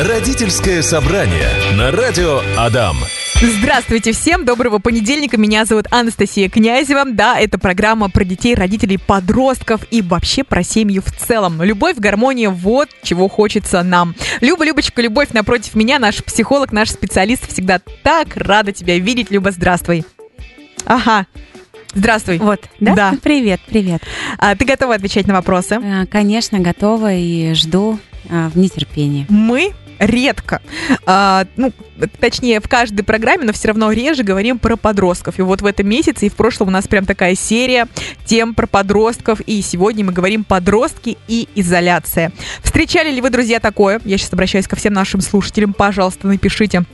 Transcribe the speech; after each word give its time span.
Родительское 0.00 0.82
собрание 0.82 1.48
на 1.76 1.92
радио 1.92 2.40
Адам. 2.58 2.96
Здравствуйте 3.40 4.10
всем, 4.10 4.44
доброго 4.44 4.80
понедельника. 4.80 5.36
Меня 5.36 5.64
зовут 5.66 5.86
Анастасия 5.92 6.48
Князева. 6.48 7.04
Да, 7.04 7.38
это 7.38 7.58
программа 7.58 8.10
про 8.10 8.24
детей, 8.24 8.56
родителей, 8.56 8.98
подростков 8.98 9.82
и 9.92 10.02
вообще 10.02 10.42
про 10.42 10.64
семью 10.64 11.00
в 11.00 11.12
целом. 11.12 11.62
Любовь, 11.62 11.96
гармония, 11.96 12.50
вот 12.50 12.88
чего 13.04 13.28
хочется 13.28 13.84
нам. 13.84 14.16
Люба, 14.40 14.64
Любочка, 14.64 15.00
любовь 15.00 15.28
напротив 15.30 15.76
меня, 15.76 16.00
наш 16.00 16.24
психолог, 16.24 16.72
наш 16.72 16.90
специалист. 16.90 17.48
Всегда 17.48 17.80
так 18.02 18.36
рада 18.36 18.72
тебя 18.72 18.98
видеть. 18.98 19.30
Люба, 19.30 19.52
здравствуй. 19.52 20.04
Ага, 20.86 21.26
Здравствуй. 21.94 22.38
Вот, 22.38 22.60
да? 22.80 22.94
Да. 22.94 23.14
Привет, 23.22 23.60
привет. 23.66 24.02
А, 24.38 24.56
ты 24.56 24.64
готова 24.64 24.96
отвечать 24.96 25.28
на 25.28 25.34
вопросы? 25.34 25.74
А, 25.80 26.06
Конечно, 26.06 26.58
готова 26.58 27.14
и 27.14 27.54
жду 27.54 28.00
а, 28.28 28.50
в 28.50 28.58
нетерпении. 28.58 29.26
Мы 29.28 29.72
редко, 29.98 30.60
а, 31.06 31.46
ну, 31.56 31.72
точнее, 32.20 32.60
в 32.60 32.68
каждой 32.68 33.02
программе, 33.02 33.44
но 33.44 33.52
все 33.52 33.68
равно 33.68 33.92
реже 33.92 34.22
говорим 34.22 34.58
про 34.58 34.76
подростков. 34.76 35.38
И 35.38 35.42
вот 35.42 35.62
в 35.62 35.66
этом 35.66 35.88
месяце 35.88 36.26
и 36.26 36.28
в 36.28 36.34
прошлом 36.34 36.68
у 36.68 36.70
нас 36.70 36.86
прям 36.86 37.06
такая 37.06 37.34
серия 37.34 37.86
тем 38.24 38.54
про 38.54 38.66
подростков. 38.66 39.40
И 39.40 39.62
сегодня 39.62 40.04
мы 40.04 40.12
говорим 40.12 40.44
подростки 40.44 41.16
и 41.28 41.48
изоляция. 41.54 42.32
Встречали 42.62 43.10
ли 43.10 43.20
вы, 43.20 43.30
друзья, 43.30 43.60
такое? 43.60 44.00
Я 44.04 44.18
сейчас 44.18 44.32
обращаюсь 44.32 44.66
ко 44.66 44.76
всем 44.76 44.92
нашим 44.92 45.20
слушателям. 45.20 45.72
Пожалуйста, 45.72 46.26
напишите 46.26 46.84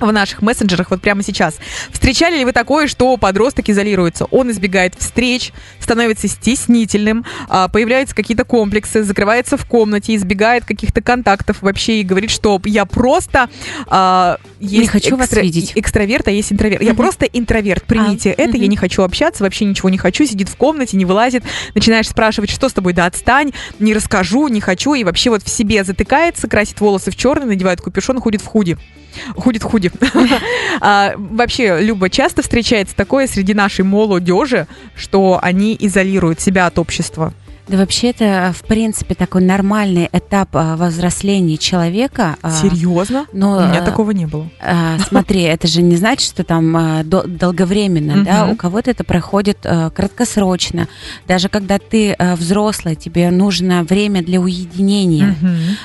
в 0.00 0.12
наших 0.12 0.42
мессенджерах 0.42 0.90
вот 0.90 1.00
прямо 1.00 1.22
сейчас. 1.22 1.58
Встречали 1.90 2.38
ли 2.38 2.44
вы 2.44 2.52
такое, 2.52 2.86
что 2.86 3.16
подросток 3.16 3.68
изолируется? 3.68 4.26
Он 4.26 4.50
избегает 4.50 4.94
встреч, 4.98 5.52
становится 5.80 6.28
стеснительным, 6.28 7.24
а, 7.48 7.68
появляются 7.68 8.14
какие-то 8.14 8.44
комплексы, 8.44 9.02
закрывается 9.02 9.56
в 9.56 9.64
комнате, 9.66 10.14
избегает 10.14 10.64
каких-то 10.64 11.00
контактов 11.00 11.62
вообще 11.62 12.00
и 12.00 12.04
говорит, 12.04 12.30
что 12.30 12.60
я 12.64 12.84
просто 12.84 13.48
а, 13.86 14.38
есть 14.60 14.82
Не 14.82 14.86
хочу 14.88 15.16
вас 15.16 15.32
видеть. 15.32 15.72
экстраверт, 15.74 16.28
а 16.28 16.30
есть 16.30 16.52
интроверт. 16.52 16.82
Я 16.82 16.94
просто 16.94 17.26
интроверт. 17.26 17.84
Примите 17.84 18.32
А, 18.32 18.40
это, 18.40 18.56
я 18.56 18.66
не 18.66 18.76
хочу 18.76 19.02
общаться, 19.02 19.44
вообще 19.44 19.64
ничего 19.64 19.88
не 19.88 19.98
хочу, 19.98 20.26
сидит 20.26 20.48
в 20.48 20.56
комнате, 20.56 20.96
не 20.96 21.04
вылазит, 21.04 21.44
начинаешь 21.74 22.08
спрашивать, 22.08 22.50
что 22.50 22.68
с 22.68 22.72
тобой, 22.72 22.92
да 22.92 23.06
отстань, 23.06 23.52
не 23.78 23.94
расскажу, 23.94 24.48
не 24.48 24.60
хочу, 24.60 24.94
и 24.94 25.04
вообще 25.04 25.30
вот 25.30 25.42
в 25.42 25.48
себе 25.48 25.84
затыкается, 25.84 26.48
красит 26.48 26.80
волосы 26.80 27.10
в 27.10 27.16
черный, 27.16 27.46
надевает 27.46 27.80
капюшон, 27.80 28.20
ходит 28.20 28.42
в 28.42 28.46
худи. 28.46 28.76
Ходит 29.36 29.62
в 29.62 29.66
худи. 29.66 29.87
А, 30.80 31.14
Вообще, 31.16 31.80
Люба, 31.80 32.08
часто 32.08 32.42
встречается 32.42 32.94
такое 32.94 33.26
среди 33.26 33.52
нашей 33.52 33.84
молодежи, 33.84 34.66
что 34.94 35.38
они 35.42 35.76
изолируют 35.78 36.40
себя 36.40 36.66
от 36.66 36.78
общества. 36.78 37.32
Да 37.68 37.76
вообще 37.76 38.08
это, 38.10 38.52
в 38.56 38.62
принципе, 38.66 39.14
такой 39.14 39.42
нормальный 39.42 40.08
этап 40.12 40.48
а, 40.54 40.76
возросления 40.76 41.56
человека. 41.58 42.36
а, 42.42 42.50
Серьезно? 42.50 43.26
Но, 43.32 43.58
У 43.58 43.60
меня 43.68 43.82
такого 43.84 44.10
не 44.12 44.26
было. 44.26 44.48
смотри, 45.08 45.42
это 45.42 45.66
же 45.68 45.82
не 45.82 45.96
значит, 45.96 46.26
что 46.28 46.44
там 46.44 47.02
до- 47.04 47.26
долговременно, 47.26 48.24
да, 48.24 48.46
у 48.46 48.56
кого-то 48.56 48.90
это 48.90 49.04
проходит 49.04 49.58
краткосрочно. 49.94 50.88
Даже 51.26 51.48
когда 51.48 51.78
ты 51.78 52.16
взрослый, 52.36 52.94
тебе 52.96 53.30
нужно 53.30 53.82
время 53.84 54.22
для 54.22 54.40
уединения. 54.40 55.36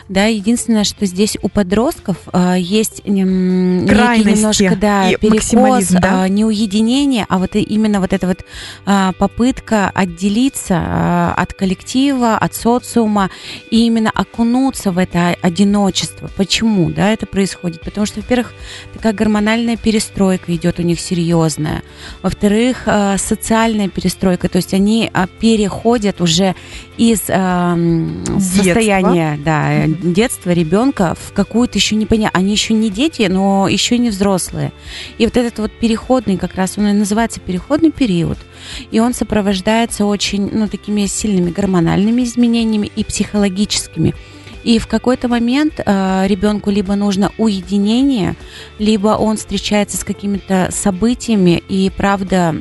Да, 0.10 0.26
единственное, 0.26 0.84
что 0.86 1.06
здесь 1.06 1.38
у 1.42 1.50
подростков 1.50 2.18
есть 2.58 3.02
немножко, 3.06 4.76
да, 4.76 5.10
перекос, 5.20 5.92
а, 6.02 6.28
не 6.28 6.46
уединение, 6.46 7.26
а 7.30 7.38
вот 7.38 7.56
именно 7.56 8.00
вот 8.00 8.14
эта 8.14 8.28
вот 8.28 8.40
попытка 9.18 9.90
отделиться 9.94 11.34
от 11.34 11.54
коллектива, 11.54 11.73
от 12.38 12.56
социума 12.56 13.30
и 13.70 13.86
именно 13.86 14.12
окунуться 14.12 14.92
в 14.92 14.98
это 14.98 15.36
одиночество. 15.42 16.30
Почему, 16.36 16.90
да, 16.90 17.12
это 17.12 17.26
происходит? 17.26 17.82
Потому 17.82 18.06
что, 18.06 18.22
во-первых, 18.22 18.54
такая 18.94 19.14
гормональная 19.14 19.78
перестройка 19.78 20.56
идет 20.56 20.80
у 20.80 20.84
них 20.84 21.00
серьезная. 21.00 21.84
Во-вторых, 22.22 22.84
а, 22.86 23.18
социальная 23.18 23.90
перестройка, 23.90 24.50
то 24.50 24.58
есть 24.58 24.74
они 24.74 25.10
а, 25.14 25.28
переходят 25.28 26.22
уже 26.22 26.56
из 26.98 27.22
Детства. 27.22 27.76
состояния 28.38 29.40
да, 29.44 29.88
детства 29.88 30.52
ребенка 30.52 31.16
в 31.20 31.34
какую-то 31.34 31.78
еще 31.78 31.96
непонятно. 31.96 32.40
Они 32.40 32.52
еще 32.52 32.74
не 32.74 32.90
дети, 32.90 33.28
но 33.30 33.68
еще 33.68 33.98
не 33.98 34.10
взрослые. 34.10 34.72
И 35.18 35.26
вот 35.26 35.38
этот 35.38 35.60
вот 35.60 35.72
переходный, 35.72 36.38
как 36.38 36.56
раз 36.56 36.78
он 36.78 36.88
и 36.88 36.94
называется 36.94 37.40
переходный 37.40 37.92
период. 37.92 38.38
И 38.92 39.00
он 39.00 39.14
сопровождается 39.14 40.06
очень, 40.06 40.50
ну, 40.52 40.68
такими 40.68 41.06
сильными 41.06 41.52
гормональными 41.64 42.24
изменениями 42.24 42.92
и 42.94 43.04
психологическими. 43.04 44.14
И 44.64 44.80
в 44.80 44.88
какой-то 44.88 45.28
момент 45.28 45.74
э, 45.78 46.28
ребенку 46.28 46.70
либо 46.72 46.96
нужно 46.96 47.32
уединение, 47.38 48.36
либо 48.80 49.10
он 49.10 49.38
встречается 49.38 49.98
с 49.98 50.04
какими-то 50.04 50.70
событиями 50.72 51.62
и, 51.70 51.92
правда, 51.96 52.56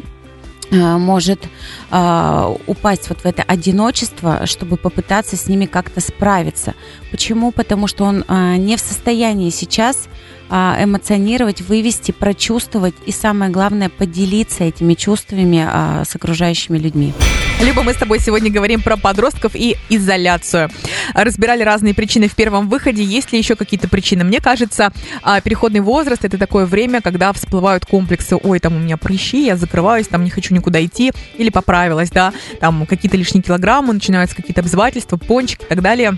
э, 0.71 0.77
может 0.99 1.45
э, 1.91 2.57
упасть 2.67 3.09
вот 3.09 3.21
в 3.21 3.27
это 3.27 3.43
одиночество, 3.43 4.47
чтобы 4.47 4.77
попытаться 4.77 5.37
с 5.37 5.47
ними 5.47 5.67
как-то 5.67 6.01
справиться. 6.01 6.75
Почему? 7.13 7.53
Потому 7.53 7.87
что 7.87 8.05
он 8.05 8.25
э, 8.27 8.57
не 8.57 8.77
в 8.77 8.81
состоянии 8.81 9.51
сейчас 9.51 10.09
а, 10.55 10.77
эмоционировать, 10.79 11.63
вывести, 11.63 12.13
прочувствовать 12.13 12.95
и 13.07 13.11
самое 13.11 13.51
главное 13.51 13.89
поделиться 13.89 14.65
этими 14.65 14.93
чувствами 14.93 15.67
а, 15.67 16.05
с 16.05 16.15
окружающими 16.15 16.77
людьми. 16.77 17.15
Люба, 17.63 17.85
мы 17.85 17.93
с 17.93 17.97
тобой 17.97 18.19
сегодня 18.19 18.51
говорим 18.51 18.83
про 18.83 18.97
подростков 18.97 19.53
и 19.55 19.77
изоляцию. 19.89 20.69
Разбирали 21.15 21.63
разные 21.63 21.95
причины 21.95 22.27
в 22.27 22.35
первом 22.35 22.69
выходе. 22.69 23.05
Есть 23.05 23.31
ли 23.31 23.39
еще 23.39 23.55
какие-то 23.55 23.89
причины? 23.89 24.25
Мне 24.25 24.41
кажется, 24.41 24.93
а, 25.23 25.41
переходный 25.41 25.79
возраст 25.79 26.25
это 26.25 26.39
такое 26.39 26.67
время, 26.67 27.01
когда 27.01 27.33
всплывают 27.33 27.87
комплексы. 27.87 28.35
Ой, 28.35 28.59
там 28.59 28.75
у 28.75 28.79
меня 28.81 28.97
прыщи, 28.97 29.47
я 29.47 29.57
закрываюсь, 29.57 30.09
там 30.09 30.25
не 30.25 30.31
хочу 30.31 30.53
никуда 30.55 30.85
идти. 30.85 31.13
Или 31.39 31.51
поправилась, 31.51 32.11
да, 32.11 32.33
там 32.59 32.85
какие-то 32.85 33.17
лишние 33.17 33.43
килограммы, 33.43 33.93
начинаются 33.93 34.35
какие-то 34.35 34.63
обзывательства, 34.63 35.17
пончики 35.17 35.63
и 35.63 35.69
так 35.69 35.83
далее. 35.83 36.17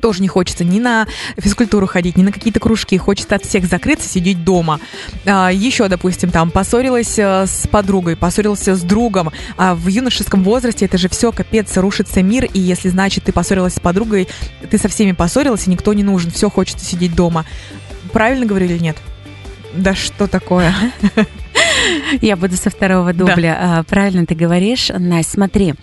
Тоже 0.00 0.22
не 0.22 0.28
хочется 0.28 0.64
ни 0.64 0.78
на 0.78 1.06
физкультуру 1.36 1.86
ходить, 1.86 2.16
ни 2.16 2.22
на 2.22 2.32
какие-то 2.32 2.60
кружки. 2.60 2.96
Хочется 2.96 3.34
от 3.34 3.44
всех 3.44 3.66
закрыться, 3.66 4.08
сидеть 4.08 4.44
дома. 4.44 4.80
А, 5.24 5.50
еще, 5.50 5.88
допустим, 5.88 6.30
там 6.30 6.50
поссорилась 6.50 7.18
э, 7.18 7.46
с 7.46 7.66
подругой, 7.68 8.16
поссорился 8.16 8.74
с 8.74 8.82
другом. 8.82 9.32
А 9.56 9.74
в 9.74 9.86
юношеском 9.88 10.44
возрасте 10.44 10.84
это 10.84 10.98
же 10.98 11.08
все, 11.08 11.32
капец, 11.32 11.76
рушится 11.76 12.22
мир. 12.22 12.44
И 12.44 12.60
если, 12.60 12.88
значит, 12.88 13.24
ты 13.24 13.32
поссорилась 13.32 13.74
с 13.74 13.80
подругой, 13.80 14.28
ты 14.70 14.78
со 14.78 14.88
всеми 14.88 15.12
поссорилась, 15.12 15.66
и 15.66 15.70
никто 15.70 15.92
не 15.92 16.02
нужен. 16.02 16.30
Все, 16.30 16.50
хочется 16.50 16.84
сидеть 16.84 17.14
дома. 17.14 17.44
Правильно 18.12 18.46
говорю 18.46 18.66
или 18.66 18.78
нет? 18.78 18.96
Да 19.74 19.94
что 19.94 20.26
такое? 20.26 20.74
Я 22.20 22.36
буду 22.36 22.56
со 22.56 22.70
второго 22.70 23.12
дубля. 23.12 23.56
А, 23.60 23.82
Правильно 23.84 24.26
ты 24.26 24.34
говоришь, 24.34 24.90
Настя. 24.96 25.32
Смотри, 25.32 25.74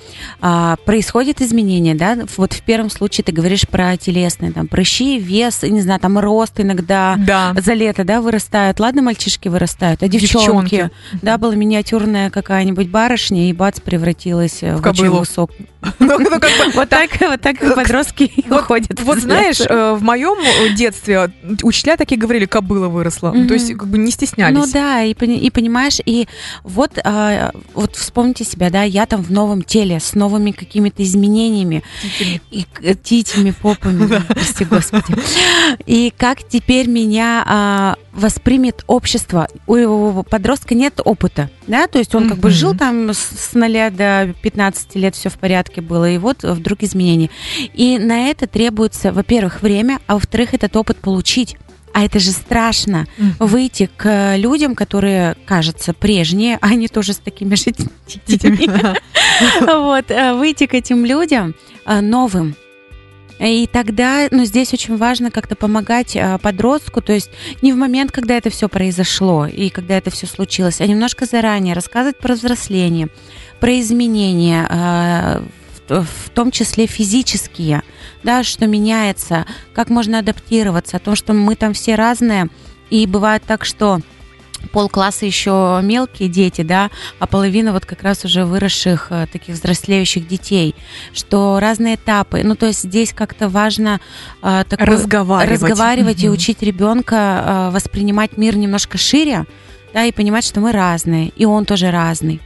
а, 0.42 0.78
происходит 0.86 1.42
изменение, 1.42 1.96
да? 1.96 2.18
Вот 2.38 2.54
в 2.54 2.62
первом 2.64 2.90
случае 2.90 3.24
ты 3.24 3.32
говоришь 3.32 3.68
про 3.68 3.96
телесные, 3.98 4.52
там, 4.52 4.68
прыщи, 4.68 5.20
вес, 5.20 5.64
не 5.64 5.82
знаю, 5.82 6.00
там, 6.00 6.18
рост 6.18 6.60
иногда. 6.60 7.16
Да. 7.18 7.54
За 7.60 7.74
лето, 7.74 8.04
да, 8.04 8.22
вырастают. 8.22 8.80
Ладно, 8.80 9.02
мальчишки 9.02 9.48
вырастают, 9.48 10.02
а 10.04 10.08
девчонки, 10.08 10.76
Девчонки. 10.78 10.90
да, 11.22 11.38
была 11.38 11.56
миниатюрная 11.56 12.30
какая-нибудь 12.30 12.90
барышня, 12.90 13.50
и 13.50 13.54
бац, 13.54 13.80
превратилась 13.80 14.62
в, 14.62 14.64
очень 14.64 14.82
кобылу. 14.82 15.20
высокую. 15.20 15.68
Ну, 16.00 16.18
ну, 16.18 16.30
Вот 16.76 16.90
так, 16.90 17.10
вот 17.20 17.42
так 17.42 17.60
подростки 17.76 18.32
уходят. 18.50 19.02
Вот 19.02 19.20
знаешь, 19.20 19.60
э, 19.60 19.94
в 19.94 20.02
моем 20.02 20.38
детстве 20.76 21.30
учителя 21.62 21.98
такие 21.98 22.18
говорили, 22.20 22.46
кобыла 22.46 22.88
выросла. 22.88 23.32
Мгм. 23.32 23.48
То 23.48 23.54
есть 23.54 23.74
как 23.74 23.88
бы 23.88 23.98
не 23.98 24.10
стеснялись. 24.12 24.58
Ну 24.58 24.66
да, 24.72 25.04
и, 25.04 25.14
пони- 25.14 25.40
и 26.00 26.04
понимаешь, 26.04 26.24
и 26.24 26.28
вот, 26.64 26.92
а, 27.04 27.52
вот 27.74 27.96
вспомните 27.96 28.44
себя, 28.44 28.70
да, 28.70 28.84
я 28.84 29.06
там 29.06 29.22
в 29.22 29.32
новом 29.32 29.62
теле, 29.62 30.00
с 30.00 30.14
новыми 30.14 30.52
какими-то 30.52 31.04
изменениями, 31.04 31.84
и 32.52 32.64
к- 32.72 32.84
э, 32.84 32.96
титями, 32.96 33.52
попами, 33.52 34.22
прости 34.28 34.66
господи. 34.66 35.16
И 35.86 36.14
как 36.16 36.48
теперь 36.48 36.88
меня 36.88 37.44
а, 37.46 37.96
воспримет 38.12 38.84
общество? 38.88 39.48
У, 39.68 39.76
у 39.76 40.24
подростка 40.24 40.76
нет 40.76 41.00
опыта, 41.04 41.50
да, 41.68 41.88
то 41.88 42.00
есть 42.00 42.14
он 42.16 42.30
как 42.30 42.38
бы 42.38 42.50
жил 42.50 42.76
там 42.76 43.10
с 43.12 43.54
0 43.54 43.92
до 43.92 44.34
15 44.42 44.96
лет, 44.96 45.16
все 45.16 45.30
в 45.30 45.38
порядке 45.38 45.82
было, 45.82 46.10
и 46.10 46.18
вот 46.18 46.44
вдруг 46.44 46.84
изменения. 46.84 47.30
И 47.74 47.98
на 47.98 48.30
это 48.30 48.48
требуется, 48.48 49.12
во-первых, 49.12 49.62
время, 49.62 50.00
а 50.08 50.16
во-вторых, 50.16 50.54
этот 50.54 50.76
опыт 50.76 50.98
получить. 50.98 51.58
А 51.94 52.04
это 52.04 52.20
же 52.20 52.32
страшно 52.32 53.08
Мгм. 53.18 53.36
выйти 53.40 53.90
к 53.96 54.36
людям, 54.36 54.76
которые, 54.76 55.36
кажется, 55.46 55.94
прежние, 55.94 56.58
а 56.62 56.68
они 56.68 56.88
тоже 56.88 57.14
с 57.14 57.18
такими 57.18 57.56
же 57.56 57.72
титями. 58.26 58.70
Вот, 59.62 60.12
э, 60.12 60.34
выйти 60.34 60.66
к 60.68 60.74
этим 60.74 61.06
людям 61.06 61.56
э, 61.86 62.02
новым. 62.02 62.56
И 63.40 63.68
тогда, 63.72 64.28
ну, 64.32 64.46
здесь 64.46 64.74
очень 64.74 64.96
важно 64.96 65.32
как-то 65.32 65.56
помогать 65.56 66.16
а, 66.16 66.38
подростку, 66.38 67.02
то 67.02 67.14
есть 67.14 67.30
не 67.62 67.74
в 67.74 67.76
момент, 67.76 68.12
когда 68.12 68.36
это 68.38 68.50
все 68.50 68.70
произошло 68.70 69.48
и 69.48 69.70
когда 69.70 69.98
это 69.98 70.12
все 70.12 70.28
случилось, 70.28 70.80
а 70.82 70.86
немножко 70.88 71.26
заранее 71.26 71.74
рассказывать 71.74 72.18
про 72.18 72.36
взросление, 72.36 73.10
про 73.60 73.80
изменения, 73.80 74.68
а, 74.70 75.44
в, 75.90 76.04
в 76.04 76.30
том 76.34 76.52
числе 76.52 76.86
физические. 76.88 77.84
да, 78.24 78.44
что 78.44 78.68
меняется, 78.68 79.46
как 79.74 79.90
можно 79.90 80.20
адаптироваться, 80.20 80.98
о 80.98 81.00
том, 81.00 81.16
что 81.16 81.34
мы 81.34 81.56
там 81.56 81.74
все 81.74 81.96
разные, 81.96 82.48
и 82.90 83.06
бывает 83.08 83.44
так, 83.46 83.66
что 83.66 84.00
полкласса 84.72 85.26
еще 85.26 85.82
мелкие 85.84 86.30
дети, 86.30 86.62
да, 86.62 86.90
а 87.20 87.28
половина 87.28 87.74
вот 87.74 87.86
как 87.86 88.02
раз 88.02 88.24
уже 88.24 88.46
выросших 88.46 89.08
э, 89.10 89.28
таких 89.32 89.56
взрослеющих 89.56 90.26
детей, 90.26 90.74
что 91.14 91.60
разные 91.60 91.96
этапы. 91.96 92.44
Ну, 92.46 92.56
то 92.56 92.68
есть 92.68 92.84
здесь 92.84 93.12
как-то 93.14 93.50
важно 93.50 94.00
э, 94.42 94.64
такой, 94.70 94.86
Разговаривать. 94.88 95.62
разговаривать 95.62 96.24
и 96.24 96.28
Мгм. 96.28 96.34
учить 96.36 96.62
ребенка 96.62 97.44
э, 97.46 97.70
воспринимать 97.74 98.38
мир 98.38 98.56
немножко 98.56 98.98
шире, 98.98 99.46
да, 99.94 100.06
и 100.06 100.14
понимать, 100.14 100.46
что 100.46 100.62
мы 100.62 100.72
разные, 100.72 101.30
и 101.36 101.44
он 101.46 101.66
тоже 101.66 101.92
разный. 101.92 102.40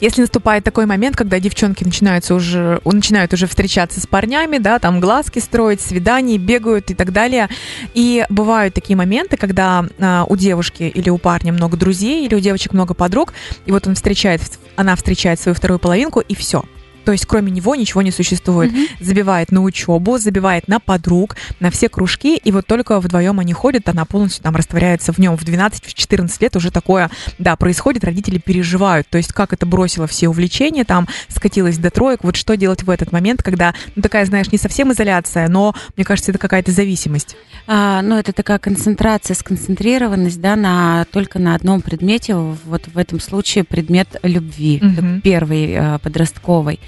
Если 0.00 0.20
наступает 0.20 0.64
такой 0.64 0.86
момент, 0.86 1.16
когда 1.16 1.40
девчонки 1.40 1.82
начинаются 1.82 2.34
уже, 2.34 2.80
начинают 2.84 3.32
уже 3.32 3.46
встречаться 3.46 4.00
с 4.00 4.06
парнями, 4.06 4.58
да, 4.58 4.78
там 4.78 5.00
глазки 5.00 5.40
строить, 5.40 5.80
свидания, 5.80 6.38
бегают 6.38 6.90
и 6.90 6.94
так 6.94 7.12
далее. 7.12 7.48
И 7.94 8.24
бывают 8.28 8.74
такие 8.74 8.96
моменты, 8.96 9.36
когда 9.36 9.84
а, 9.98 10.24
у 10.28 10.36
девушки 10.36 10.84
или 10.84 11.10
у 11.10 11.18
парня 11.18 11.52
много 11.52 11.76
друзей, 11.76 12.26
или 12.26 12.34
у 12.34 12.40
девочек 12.40 12.72
много 12.72 12.94
подруг, 12.94 13.32
и 13.66 13.72
вот 13.72 13.86
он 13.86 13.94
встречает, 13.94 14.40
она 14.76 14.94
встречает 14.94 15.40
свою 15.40 15.54
вторую 15.54 15.78
половинку, 15.78 16.20
и 16.20 16.34
все. 16.34 16.64
То 17.08 17.12
есть 17.12 17.24
кроме 17.24 17.50
него 17.50 17.74
ничего 17.74 18.02
не 18.02 18.10
существует. 18.10 18.70
Забивает 19.00 19.50
на 19.50 19.62
учебу, 19.62 20.18
забивает 20.18 20.68
на 20.68 20.78
подруг, 20.78 21.38
на 21.58 21.70
все 21.70 21.88
кружки, 21.88 22.36
и 22.36 22.52
вот 22.52 22.66
только 22.66 23.00
вдвоем 23.00 23.40
они 23.40 23.54
ходят, 23.54 23.88
она 23.88 24.04
полностью 24.04 24.42
там 24.42 24.54
растворяется 24.54 25.14
в 25.14 25.18
нем. 25.18 25.34
В 25.34 25.42
12-14 25.42 26.30
лет 26.40 26.54
уже 26.56 26.70
такое, 26.70 27.10
да, 27.38 27.56
происходит, 27.56 28.04
родители 28.04 28.36
переживают. 28.36 29.08
То 29.08 29.16
есть 29.16 29.32
как 29.32 29.54
это 29.54 29.64
бросило 29.64 30.06
все 30.06 30.28
увлечения, 30.28 30.84
там 30.84 31.08
скатилось 31.28 31.78
до 31.78 31.88
троек, 31.90 32.24
вот 32.24 32.36
что 32.36 32.58
делать 32.58 32.82
в 32.82 32.90
этот 32.90 33.10
момент, 33.10 33.42
когда, 33.42 33.72
ну 33.96 34.02
такая, 34.02 34.26
знаешь, 34.26 34.52
не 34.52 34.58
совсем 34.58 34.92
изоляция, 34.92 35.48
но, 35.48 35.74
мне 35.96 36.04
кажется, 36.04 36.30
это 36.30 36.38
какая-то 36.38 36.72
зависимость. 36.72 37.36
А, 37.66 38.02
ну, 38.02 38.18
это 38.18 38.34
такая 38.34 38.58
концентрация, 38.58 39.34
сконцентрированность, 39.34 40.42
да, 40.42 40.56
на, 40.56 41.06
только 41.10 41.38
на 41.38 41.54
одном 41.54 41.80
предмете, 41.80 42.34
вот 42.34 42.86
в 42.86 42.98
этом 42.98 43.18
случае 43.18 43.64
предмет 43.64 44.08
любви, 44.22 44.76
это 44.76 45.22
первый 45.22 45.72
э, 45.72 45.98
подростковый. 46.00 46.80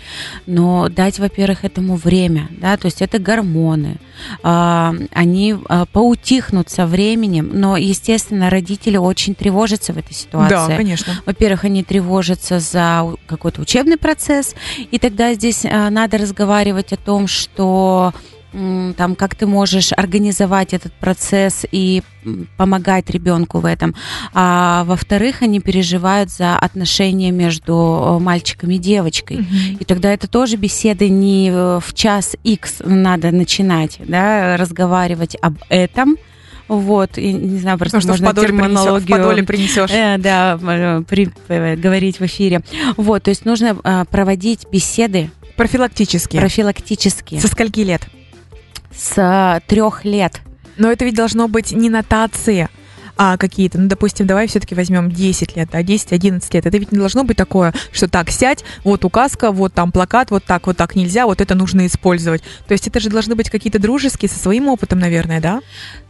Но 0.47 0.89
дать, 0.89 1.19
во-первых, 1.19 1.65
этому 1.65 1.97
время, 1.97 2.49
да, 2.51 2.77
то 2.77 2.87
есть 2.87 3.03
это 3.03 3.19
гормоны, 3.19 3.97
а, 4.43 4.95
они 5.13 5.57
а, 5.69 5.87
поутихнут 5.87 6.71
со 6.71 6.87
временем, 6.87 7.51
но, 7.53 7.77
естественно, 7.77 8.51
родители 8.51 8.97
очень 8.97 9.35
тревожатся 9.35 9.93
в 9.93 9.99
этой 9.99 10.15
ситуации. 10.15 10.69
Да, 10.73 10.77
конечно. 10.77 11.15
Во-первых, 11.27 11.65
они 11.65 11.85
тревожатся 11.85 12.61
за 12.61 13.15
какой-то 13.27 13.63
учебный 13.63 13.97
процесс, 13.97 14.55
и 14.91 14.99
тогда 14.99 15.35
здесь 15.35 15.65
а, 15.65 15.91
надо 15.91 16.19
разговаривать 16.19 16.93
о 16.93 16.97
том, 16.97 17.27
что 17.27 18.13
там, 18.53 19.15
как 19.17 19.35
ты 19.35 19.47
можешь 19.47 19.93
организовать 19.97 20.75
этот 20.75 20.93
процесс 20.93 21.65
и 21.71 22.03
помогать 22.57 23.09
ребенку 23.11 23.61
в 23.61 23.65
этом. 23.65 23.95
А 24.35 24.85
во-вторых, 24.85 25.43
они 25.43 25.61
переживают 25.61 26.31
за 26.31 26.57
отношения 26.57 27.31
между 27.31 28.19
э, 28.19 28.23
мальчиком 28.23 28.71
и 28.71 28.79
девочкой. 28.79 29.47
И 29.79 29.85
тогда 29.85 30.13
это 30.13 30.29
тоже 30.29 30.57
беседы 30.57 31.09
не 31.09 31.51
э, 31.51 31.81
в 31.81 31.95
час 31.95 32.37
X 32.45 32.83
надо 32.85 33.31
начинать, 33.31 33.99
да, 34.07 34.57
разговаривать 34.57 35.37
об 35.41 35.55
этом. 35.69 36.17
Вот, 36.69 37.19
и 37.19 37.33
не 37.33 37.59
знаю, 37.59 37.79
просто 37.79 37.99
в 37.99 38.07
можно 38.07 38.29
подоле, 38.29 38.47
принесешь, 38.49 38.69
терминологию 38.69 39.17
подоле 39.17 39.43
принесешь. 39.43 39.91
Э, 39.91 40.19
да, 40.19 40.57
э, 40.63 41.03
при- 41.09 41.33
э, 41.49 41.75
говорить 41.75 42.21
в 42.21 42.27
эфире. 42.27 42.63
Вот, 42.97 43.25
то 43.25 43.31
есть 43.31 43.45
нужно 43.45 43.77
э, 43.83 44.05
проводить 44.09 44.67
беседы 44.71 45.31
Профилактически. 45.57 46.37
профилактические 46.39 47.41
Со 47.41 47.49
скольки 47.49 47.81
лет? 47.81 48.03
С 48.95 49.61
трех 49.67 50.05
лет. 50.05 50.41
Но 50.77 50.91
это 50.91 51.05
ведь 51.05 51.15
должно 51.15 51.49
быть 51.49 51.73
не 51.73 51.91
нотации, 51.91 52.69
а 53.23 53.37
какие-то, 53.37 53.79
ну, 53.79 53.87
допустим, 53.87 54.27
давай 54.27 54.47
все-таки 54.47 54.75
возьмем 54.75 55.11
10 55.11 55.55
лет, 55.55 55.69
да, 55.71 55.83
10-11 55.83 56.43
лет. 56.55 56.65
Это 56.65 56.79
ведь 56.79 56.91
не 56.91 56.99
должно 56.99 57.23
быть 57.23 57.37
такое, 57.37 57.75
что 57.93 58.09
так, 58.09 58.31
сядь, 58.31 58.65
вот 58.83 59.05
указка, 59.05 59.53
вот 59.53 59.75
там 59.75 59.93
плакат, 59.93 60.31
вот 60.31 60.43
так, 60.45 60.67
вот 60.67 60.79
так 60.79 60.97
нельзя, 60.97 61.27
вот 61.27 61.43
это 61.43 61.55
нужно 61.55 61.85
использовать. 61.85 62.43
То 62.67 62.73
есть 62.73 62.89
это 62.89 62.99
же 62.99 63.11
должны 63.11 63.35
быть 63.35 63.51
какие-то 63.51 63.79
дружеские, 63.79 64.31
со 64.31 64.39
своим 64.39 64.69
опытом, 64.69 65.01
наверное, 65.01 65.39
да? 65.39 65.61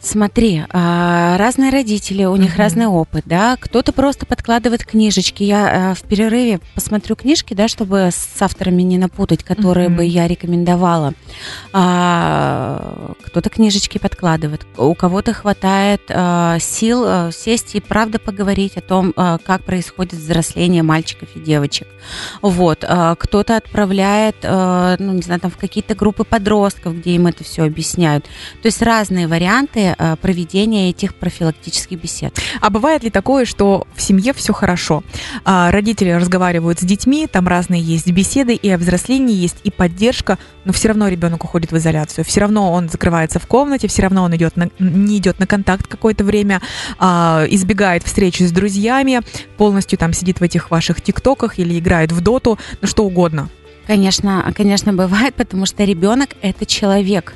Смотри, 0.01 0.62
а, 0.71 1.37
разные 1.37 1.73
родители, 1.73 2.27
у 2.27 2.37
них 2.37 2.57
разный 2.57 2.87
опыт, 2.87 3.25
да. 3.27 3.57
Кто-то 3.59 3.91
просто 3.91 4.25
подкладывает 4.25 4.85
книжечки. 4.85 5.43
Я 5.43 5.91
а, 5.91 5.95
в 5.95 6.03
перерыве 6.03 6.61
посмотрю 6.77 7.17
книжки, 7.17 7.55
да, 7.55 7.67
чтобы 7.67 8.11
с 8.12 8.41
авторами 8.41 8.83
не 8.83 8.99
напутать, 8.99 9.43
которые 9.43 9.89
бы 9.89 10.05
я 10.05 10.29
рекомендовала. 10.29 11.15
А, 11.73 13.15
кто-то 13.27 13.51
книжечки 13.51 13.99
подкладывает, 13.99 14.65
у 14.77 14.95
кого-то 14.95 15.33
хватает 15.33 16.03
а, 16.09 16.61
сил 16.61 17.00
а, 17.05 17.31
сесть 17.32 17.75
и 17.75 17.81
правда 17.81 18.19
поговорить 18.19 18.76
о 18.76 18.81
том, 18.81 19.12
а, 19.17 19.38
как 19.38 19.64
происходит 19.64 20.14
взросление 20.14 20.82
мальчиков 20.82 21.29
и 21.35 21.41
девочек. 21.41 21.88
Вот, 22.43 22.85
а, 22.87 23.14
кто-то 23.14 23.56
отправляет, 23.56 24.37
ну 24.43 25.12
не 25.12 25.23
знаю, 25.23 25.41
там 25.41 25.50
в 25.50 25.56
какие-то 25.56 25.94
группы 25.94 26.25
подростков, 26.25 26.99
где 26.99 27.12
им 27.12 27.26
это 27.26 27.44
все 27.44 27.64
объясняют. 27.64 28.25
То 28.62 28.67
есть 28.67 28.82
разные 28.82 29.26
варианты 29.26 29.94
проведения 30.20 30.91
этих 30.91 31.14
профилактических 31.14 32.00
бесед. 32.00 32.38
А 32.61 32.70
бывает 32.70 33.02
ли 33.02 33.11
такое, 33.11 33.44
что 33.44 33.87
в 33.94 34.02
семье 34.02 34.32
все 34.32 34.52
хорошо? 34.52 35.02
А, 35.44 35.70
родители 35.70 36.11
разговаривают 36.11 36.81
с 36.81 36.82
детьми, 36.82 37.26
там 37.26 37.47
разные 37.49 37.82
есть 37.82 38.11
беседы, 38.11 38.55
и 38.55 38.70
о 38.70 38.79
взрослении 38.79 39.35
есть 39.35 39.58
и 39.64 39.70
поддержка, 39.70 40.38
но 40.64 40.73
все 40.73 40.88
равно 40.88 41.08
ребенок 41.08 41.44
уходит 41.44 41.73
в 41.73 41.76
изоляцию. 41.76 42.25
Все 42.25 42.41
равно 42.41 42.73
он 42.73 42.88
закрывается 42.88 43.38
в 43.38 43.47
комнате, 43.47 43.88
все 43.88 44.02
равно 44.02 44.23
он 44.25 44.35
идет 44.37 44.56
на, 44.56 44.70
не 44.79 45.19
идет 45.19 45.38
на 45.38 45.47
контакт 45.47 45.87
какое-то 45.87 46.25
время, 46.25 46.61
а, 46.99 47.47
избегает 47.49 48.03
встречи 48.05 48.43
с 48.43 48.53
друзьями, 48.53 49.21
полностью 49.57 49.99
там 49.99 50.13
сидит 50.13 50.41
в 50.41 50.43
этих 50.43 50.71
ваших 50.71 51.01
тиктоках 51.01 51.59
или 51.59 51.79
играет 51.79 52.13
в 52.13 52.21
доту, 52.21 52.59
ну 52.81 52.89
что 52.89 53.05
угодно. 53.05 53.49
Конечно, 53.87 54.53
конечно, 54.57 54.93
бывает, 54.93 55.35
потому 55.35 55.67
что 55.67 55.85
ребенок 55.85 56.31
это 56.43 56.67
человек. 56.67 57.35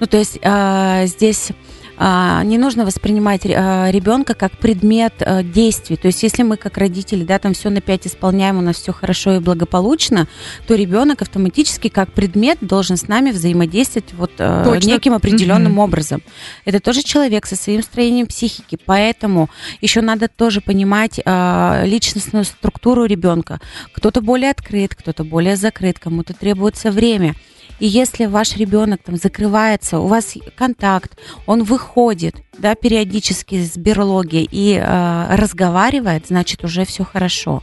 Ну, 0.00 0.06
то 0.06 0.16
есть 0.16 0.38
а, 0.42 1.06
здесь 1.06 1.50
не 1.98 2.58
нужно 2.58 2.84
воспринимать 2.84 3.44
ребенка 3.44 4.34
как 4.34 4.52
предмет 4.58 5.14
а, 5.20 5.42
действий. 5.42 5.96
То 5.96 6.08
есть, 6.08 6.22
если 6.22 6.42
мы 6.42 6.56
как 6.56 6.78
родители, 6.78 7.24
да, 7.24 7.38
там 7.38 7.54
все 7.54 7.70
на 7.70 7.80
5 7.80 8.06
исполняем, 8.06 8.58
у 8.58 8.60
нас 8.60 8.76
все 8.76 8.92
хорошо 8.92 9.36
и 9.36 9.38
благополучно, 9.38 10.26
то 10.66 10.74
ребенок 10.74 11.22
автоматически 11.22 11.88
как 11.88 12.12
предмет 12.12 12.58
должен 12.60 12.96
с 12.96 13.08
нами 13.08 13.30
взаимодействовать 13.30 14.12
вот 14.14 14.32
а, 14.38 14.64
Точно. 14.64 14.88
неким 14.88 15.14
определенным 15.14 15.72
Мгм. 15.72 15.78
образом. 15.80 16.22
Это 16.64 16.80
тоже 16.80 17.02
человек 17.02 17.46
со 17.46 17.56
своим 17.56 17.82
строением 17.82 18.26
психики, 18.26 18.78
поэтому 18.84 19.50
еще 19.80 20.00
надо 20.00 20.28
тоже 20.28 20.60
понимать 20.60 21.20
а, 21.24 21.82
личностную 21.84 22.44
структуру 22.44 23.04
ребенка. 23.04 23.60
Кто-то 23.92 24.20
более 24.20 24.50
открыт, 24.50 24.94
кто-то 24.94 25.24
более 25.24 25.56
закрыт, 25.56 25.98
кому-то 25.98 26.34
требуется 26.34 26.90
время. 26.90 27.34
И 27.80 27.86
если 27.86 28.26
ваш 28.26 28.56
ребенок 28.56 29.02
там 29.04 29.16
закрывается, 29.16 29.98
у 29.98 30.06
вас 30.06 30.34
контакт, 30.56 31.18
он 31.46 31.64
выходит, 31.64 32.36
да, 32.58 32.74
периодически 32.74 33.56
из 33.56 33.76
берлоги 33.76 34.46
и 34.50 34.80
э, 34.80 35.36
разговаривает, 35.36 36.28
значит 36.28 36.64
уже 36.64 36.84
все 36.84 37.04
хорошо. 37.04 37.62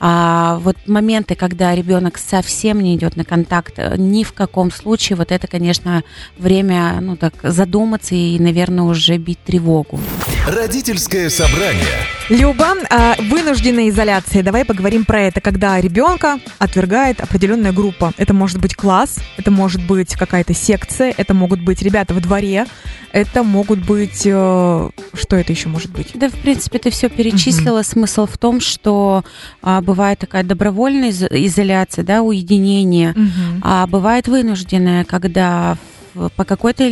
А 0.00 0.60
вот 0.62 0.76
моменты, 0.86 1.34
когда 1.34 1.74
ребенок 1.74 2.18
совсем 2.18 2.80
не 2.80 2.94
идет 2.94 3.16
на 3.16 3.24
контакт, 3.24 3.74
э, 3.76 3.94
ни 3.96 4.22
в 4.22 4.32
каком 4.32 4.70
случае, 4.70 5.16
вот 5.16 5.32
это, 5.32 5.46
конечно, 5.46 6.04
время, 6.36 6.98
ну 7.00 7.16
так, 7.16 7.34
задуматься 7.42 8.14
и, 8.14 8.38
наверное, 8.38 8.84
уже 8.84 9.16
бить 9.16 9.42
тревогу. 9.44 9.98
Родительское 10.46 11.30
собрание. 11.30 12.06
Люба, 12.28 12.74
а, 12.90 13.14
вынужденная 13.22 13.88
изоляция. 13.88 14.42
Давай 14.42 14.66
поговорим 14.66 15.06
про 15.06 15.22
это, 15.22 15.40
когда 15.40 15.80
ребенка 15.80 16.38
отвергает 16.58 17.20
определенная 17.22 17.72
группа. 17.72 18.12
Это 18.18 18.34
может 18.34 18.58
быть 18.60 18.74
класс, 18.76 19.16
это 19.38 19.50
может 19.50 19.82
быть 19.86 20.14
какая-то 20.14 20.52
секция, 20.52 21.14
это 21.16 21.32
могут 21.32 21.62
быть 21.62 21.80
ребята 21.80 22.12
во 22.12 22.20
дворе, 22.20 22.66
это 23.12 23.42
могут 23.42 23.78
быть... 23.78 24.22
э, 24.26 24.90
что 25.14 25.36
это 25.36 25.52
еще 25.52 25.68
может 25.70 25.90
быть? 25.90 26.10
Да, 26.14 26.28
в 26.28 26.34
принципе, 26.34 26.78
ты 26.78 26.90
все 26.90 27.08
перечислила. 27.08 27.82
Смысл 27.82 28.26
в 28.26 28.36
том, 28.36 28.60
что 28.60 29.24
а, 29.62 29.80
бывает 29.80 30.18
такая 30.18 30.42
добровольная 30.42 31.08
из- 31.08 31.22
изоляция, 31.22 32.04
да, 32.04 32.20
уединение, 32.20 33.14
Мгм. 33.16 33.62
а 33.62 33.86
бывает 33.86 34.28
вынужденная, 34.28 35.04
когда 35.04 35.76
в- 35.76 35.97
по 36.36 36.44
какой-то 36.44 36.88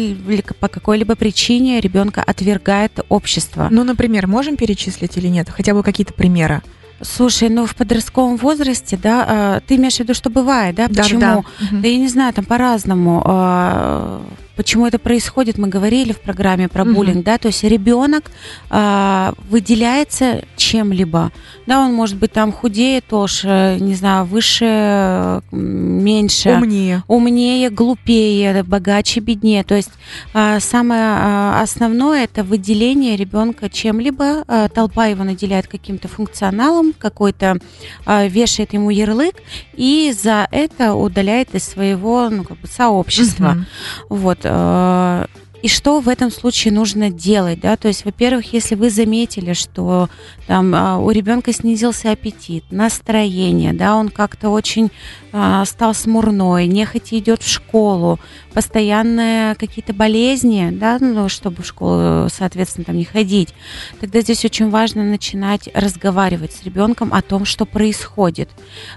по 0.60 0.68
какой-либо 0.68 1.14
причине 1.14 1.80
ребенка 1.80 2.22
отвергает 2.22 3.00
общество. 3.08 3.68
Ну, 3.70 3.84
например, 3.84 4.26
можем 4.26 4.56
перечислить 4.56 5.16
или 5.16 5.28
нет? 5.28 5.48
Хотя 5.48 5.74
бы 5.74 5.82
какие-то 5.82 6.12
примеры. 6.12 6.62
Слушай, 7.02 7.50
ну 7.50 7.66
в 7.66 7.76
подростковом 7.76 8.36
возрасте, 8.36 8.96
да, 8.96 9.26
а, 9.28 9.60
ты 9.60 9.76
имеешь 9.76 9.96
в 9.96 10.00
виду, 10.00 10.14
что 10.14 10.30
бывает, 10.30 10.76
да? 10.76 10.88
Почему? 10.88 11.20
Да, 11.20 11.44
Да 11.70 11.88
я 11.88 11.98
не 11.98 12.08
знаю, 12.08 12.32
там 12.32 12.44
по-разному. 12.44 14.22
Почему 14.56 14.86
это 14.86 14.98
происходит, 14.98 15.58
мы 15.58 15.68
говорили 15.68 16.12
в 16.12 16.20
программе 16.20 16.68
про 16.68 16.84
Мгм. 16.84 16.94
буллинг, 16.94 17.24
да, 17.24 17.36
то 17.38 17.48
есть 17.48 17.62
ребенок 17.62 18.30
а, 18.70 19.34
выделяется 19.50 20.42
чем-либо, 20.56 21.30
да, 21.66 21.80
он 21.80 21.92
может 21.92 22.16
быть 22.16 22.32
там 22.32 22.52
худее 22.52 23.00
тоже, 23.02 23.76
не 23.80 23.94
знаю, 23.94 24.24
выше, 24.24 25.42
меньше 25.52 26.50
Умнее. 26.52 27.02
умнее, 27.06 27.70
глупее, 27.70 28.62
богаче, 28.62 29.20
беднее. 29.20 29.62
То 29.64 29.74
есть 29.74 29.90
а, 30.32 30.60
самое 30.60 31.02
а, 31.02 31.60
основное 31.62 32.24
это 32.24 32.42
выделение 32.44 33.16
ребенка 33.16 33.68
чем-либо. 33.68 34.44
А, 34.46 34.68
толпа 34.68 35.06
его 35.06 35.24
наделяет 35.24 35.66
каким-то 35.66 36.08
функционалом, 36.08 36.94
какой-то 36.98 37.58
а, 38.06 38.26
вешает 38.26 38.72
ему 38.72 38.90
ярлык 38.90 39.34
и 39.74 40.14
за 40.18 40.48
это 40.50 40.94
удаляет 40.94 41.54
из 41.54 41.64
своего 41.64 42.30
ну, 42.30 42.44
как 42.44 42.58
бы 42.58 42.66
сообщества. 42.68 43.50
Мгм. 43.50 43.66
Вот. 44.08 44.45
Э, 44.48 45.26
И 45.62 45.68
что 45.68 46.00
в 46.00 46.08
этом 46.08 46.30
случае 46.30 46.72
нужно 46.72 47.10
делать, 47.10 47.60
да? 47.60 47.76
То 47.76 47.88
есть, 47.88 48.04
во-первых, 48.04 48.52
если 48.52 48.76
вы 48.76 48.90
заметили, 48.90 49.52
что 49.52 50.08
там 50.46 50.74
а, 50.74 50.98
у 50.98 51.10
ребенка 51.10 51.52
снизился 51.52 52.12
аппетит, 52.12 52.64
настроение, 52.70 53.72
да, 53.72 53.96
он 53.96 54.10
как-то 54.10 54.50
очень 54.50 54.90
а, 55.32 55.64
стал 55.64 55.94
смурной, 55.94 56.66
нехотя 56.66 57.18
идет 57.18 57.42
в 57.42 57.48
школу, 57.48 58.20
постоянные 58.56 59.54
какие-то 59.54 59.92
болезни, 59.92 60.70
да, 60.72 60.96
ну, 60.98 61.28
чтобы 61.28 61.62
в 61.62 61.66
школу, 61.66 62.30
соответственно, 62.30 62.86
там 62.86 62.96
не 62.96 63.04
ходить, 63.04 63.52
тогда 64.00 64.22
здесь 64.22 64.46
очень 64.46 64.70
важно 64.70 65.04
начинать 65.04 65.68
разговаривать 65.74 66.54
с 66.54 66.62
ребенком 66.62 67.12
о 67.12 67.20
том, 67.20 67.44
что 67.44 67.66
происходит, 67.66 68.48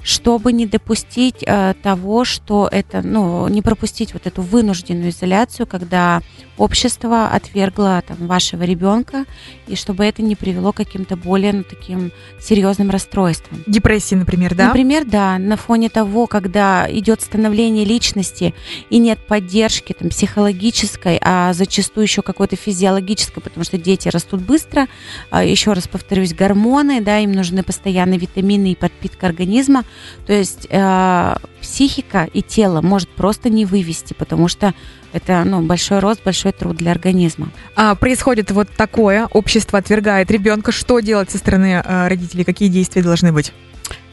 чтобы 0.01 0.53
не 0.53 0.65
допустить 0.65 1.43
э, 1.45 1.73
того, 1.83 2.23
что 2.23 2.69
это, 2.71 3.01
ну, 3.01 3.49
не 3.49 3.61
пропустить 3.61 4.13
вот 4.13 4.27
эту 4.27 4.43
вынужденную 4.43 5.09
изоляцию, 5.09 5.67
когда 5.67 6.21
общество 6.55 7.27
отвергло 7.27 8.01
там, 8.07 8.27
вашего 8.27 8.63
ребенка, 8.63 9.25
и 9.67 9.75
чтобы 9.75 10.05
это 10.05 10.21
не 10.21 10.37
привело 10.37 10.71
к 10.71 10.77
каким-то 10.77 11.17
более 11.17 11.51
ну, 11.51 11.63
таким 11.63 12.13
серьезным 12.39 12.91
расстройствам. 12.91 13.61
Депрессии, 13.67 14.15
например, 14.15 14.55
да? 14.55 14.67
Например, 14.67 15.03
да, 15.03 15.37
на 15.37 15.57
фоне 15.57 15.89
того, 15.89 16.27
когда 16.27 16.87
идет 16.89 17.21
становление 17.21 17.83
личности 17.83 18.53
и 18.89 18.99
нет 18.99 19.19
поддержки 19.27 19.48
там, 19.93 20.09
психологической, 20.09 21.19
а 21.21 21.53
зачастую 21.53 22.03
еще 22.03 22.21
какой-то 22.21 22.55
физиологической, 22.55 23.41
потому 23.41 23.63
что 23.63 23.77
дети 23.77 24.07
растут 24.09 24.41
быстро, 24.41 24.87
а, 25.29 25.43
еще 25.43 25.73
раз 25.73 25.87
повторюсь, 25.87 26.33
гормоны, 26.33 27.01
да, 27.01 27.19
им 27.19 27.31
нужны 27.31 27.63
постоянные 27.63 28.19
витамины 28.19 28.71
и 28.71 28.75
подпитка 28.75 29.27
организма, 29.27 29.83
то 30.25 30.33
есть 30.33 30.67
э, 30.69 31.35
психика 31.61 32.27
и 32.33 32.41
тело 32.41 32.81
может 32.81 33.09
просто 33.09 33.49
не 33.49 33.65
вывести, 33.65 34.13
потому 34.13 34.47
что 34.47 34.73
это 35.13 35.43
ну, 35.43 35.61
большой 35.61 35.99
рост, 35.99 36.21
большой 36.23 36.51
труд 36.51 36.77
для 36.77 36.91
организма. 36.91 37.49
А, 37.75 37.95
происходит 37.95 38.51
вот 38.51 38.69
такое, 38.75 39.27
общество 39.31 39.79
отвергает 39.79 40.29
ребенка. 40.31 40.71
Что 40.71 40.99
делать 40.99 41.31
со 41.31 41.37
стороны 41.37 41.81
э, 41.83 42.07
родителей? 42.07 42.43
Какие 42.43 42.69
действия 42.69 43.01
должны 43.01 43.31
быть? 43.31 43.51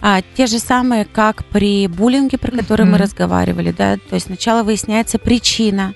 А, 0.01 0.21
те 0.37 0.47
же 0.47 0.59
самые, 0.59 1.05
как 1.05 1.45
при 1.47 1.87
буллинге, 1.89 2.39
про 2.39 2.51
который 2.53 2.85
мы 2.85 2.93
Мгм. 2.93 3.03
разговаривали, 3.03 3.73
да, 3.77 3.97
то 3.97 4.15
есть 4.15 4.27
сначала 4.27 4.63
выясняется 4.63 5.19
причина, 5.19 5.95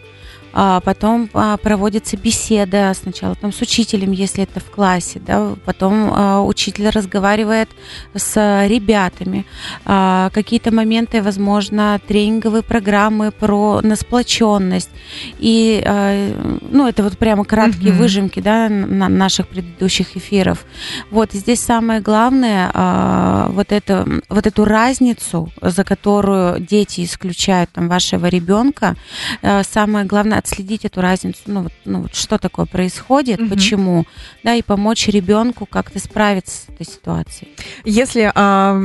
а 0.52 0.80
потом 0.80 1.28
а, 1.34 1.56
проводится 1.56 2.16
беседа 2.16 2.92
сначала 2.94 3.34
там 3.34 3.52
с 3.52 3.60
учителем, 3.60 4.12
если 4.12 4.44
это 4.44 4.60
в 4.60 4.70
классе, 4.70 5.20
да, 5.24 5.54
потом 5.64 6.10
а, 6.12 6.42
учитель 6.42 6.88
разговаривает 6.88 7.68
с 8.14 8.66
ребятами, 8.66 9.44
А, 9.84 10.30
какие-то 10.32 10.72
моменты, 10.72 11.22
возможно, 11.22 12.00
тренинговые 12.06 12.62
программы 12.62 13.30
про 13.32 13.80
на 13.82 13.96
сплоченность 13.96 14.90
и, 15.38 15.82
а, 15.86 16.60
ну, 16.70 16.86
это 16.88 17.02
вот 17.02 17.18
прямо 17.18 17.44
краткие 17.44 17.92
Мгм. 17.92 17.98
выжимки, 18.02 18.40
да, 18.40 18.68
на 18.68 19.08
наших 19.08 19.48
предыдущих 19.48 20.16
эфиров. 20.16 20.64
Вот 21.10 21.32
здесь 21.32 21.60
самое 21.60 22.00
главное 22.00 22.70
а, 22.74 23.48
вот 23.50 23.72
это 23.72 24.06
вот 24.28 24.46
эту 24.46 24.64
разницу, 24.64 25.50
за 25.62 25.84
которую 25.84 26.60
дети 26.60 27.04
исключают 27.04 27.70
там 27.70 27.88
вашего 27.88 28.26
ребенка, 28.26 28.96
а, 29.42 29.62
самое 29.62 30.04
главное 30.04 30.38
отследить 30.40 30.84
эту 30.84 31.00
разницу, 31.00 31.40
ну 31.46 31.62
вот, 31.62 31.72
ну 31.84 32.02
вот 32.02 32.14
что 32.14 32.38
такое 32.38 32.66
происходит, 32.66 33.40
Мгм. 33.40 33.50
почему, 33.50 34.04
да, 34.42 34.54
и 34.54 34.62
помочь 34.62 35.06
ребенку 35.08 35.66
как-то 35.66 35.98
справиться 36.00 36.66
с 36.66 36.68
этой 36.68 36.86
ситуацией. 36.86 37.52
Если 37.84 38.30
а, 38.34 38.82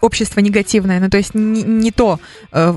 общество 0.00 0.40
негативное, 0.40 1.00
ну 1.00 1.08
то 1.10 1.16
есть 1.16 1.34
не, 1.34 1.62
не 1.62 1.90
то 1.90 2.20
э, 2.52 2.74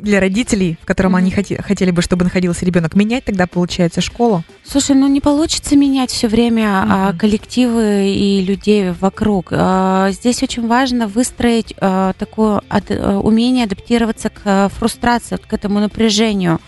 для 0.00 0.20
родителей, 0.20 0.78
в 0.82 0.86
котором 0.86 1.12
Мгм. 1.12 1.16
они 1.18 1.30
хоте- 1.32 1.60
хотели 1.62 1.90
бы, 1.90 2.02
чтобы 2.02 2.24
находился 2.24 2.64
ребенок, 2.64 2.94
менять 2.94 3.24
тогда 3.24 3.46
получается 3.46 4.00
школу. 4.00 4.44
Слушай, 4.64 4.94
ну 4.96 5.08
не 5.08 5.20
получится 5.20 5.76
менять 5.76 6.10
все 6.10 6.28
время 6.28 6.84
а, 6.88 7.08
Мгм. 7.10 7.18
коллективы 7.18 8.08
и 8.10 8.40
людей 8.44 8.90
вокруг. 8.92 9.48
А, 9.50 10.10
Здесь 10.12 10.42
очень 10.42 10.66
важно 10.66 11.06
выстроить 11.08 11.74
а, 11.80 12.12
такое 12.18 12.60
ад- 12.68 12.84
а, 12.90 13.18
умение 13.18 13.64
адаптироваться 13.64 14.30
к 14.30 14.40
а, 14.44 14.68
фрустрации, 14.68 15.36
к 15.36 15.52
этому 15.52 15.80
напряжению. 15.80 16.60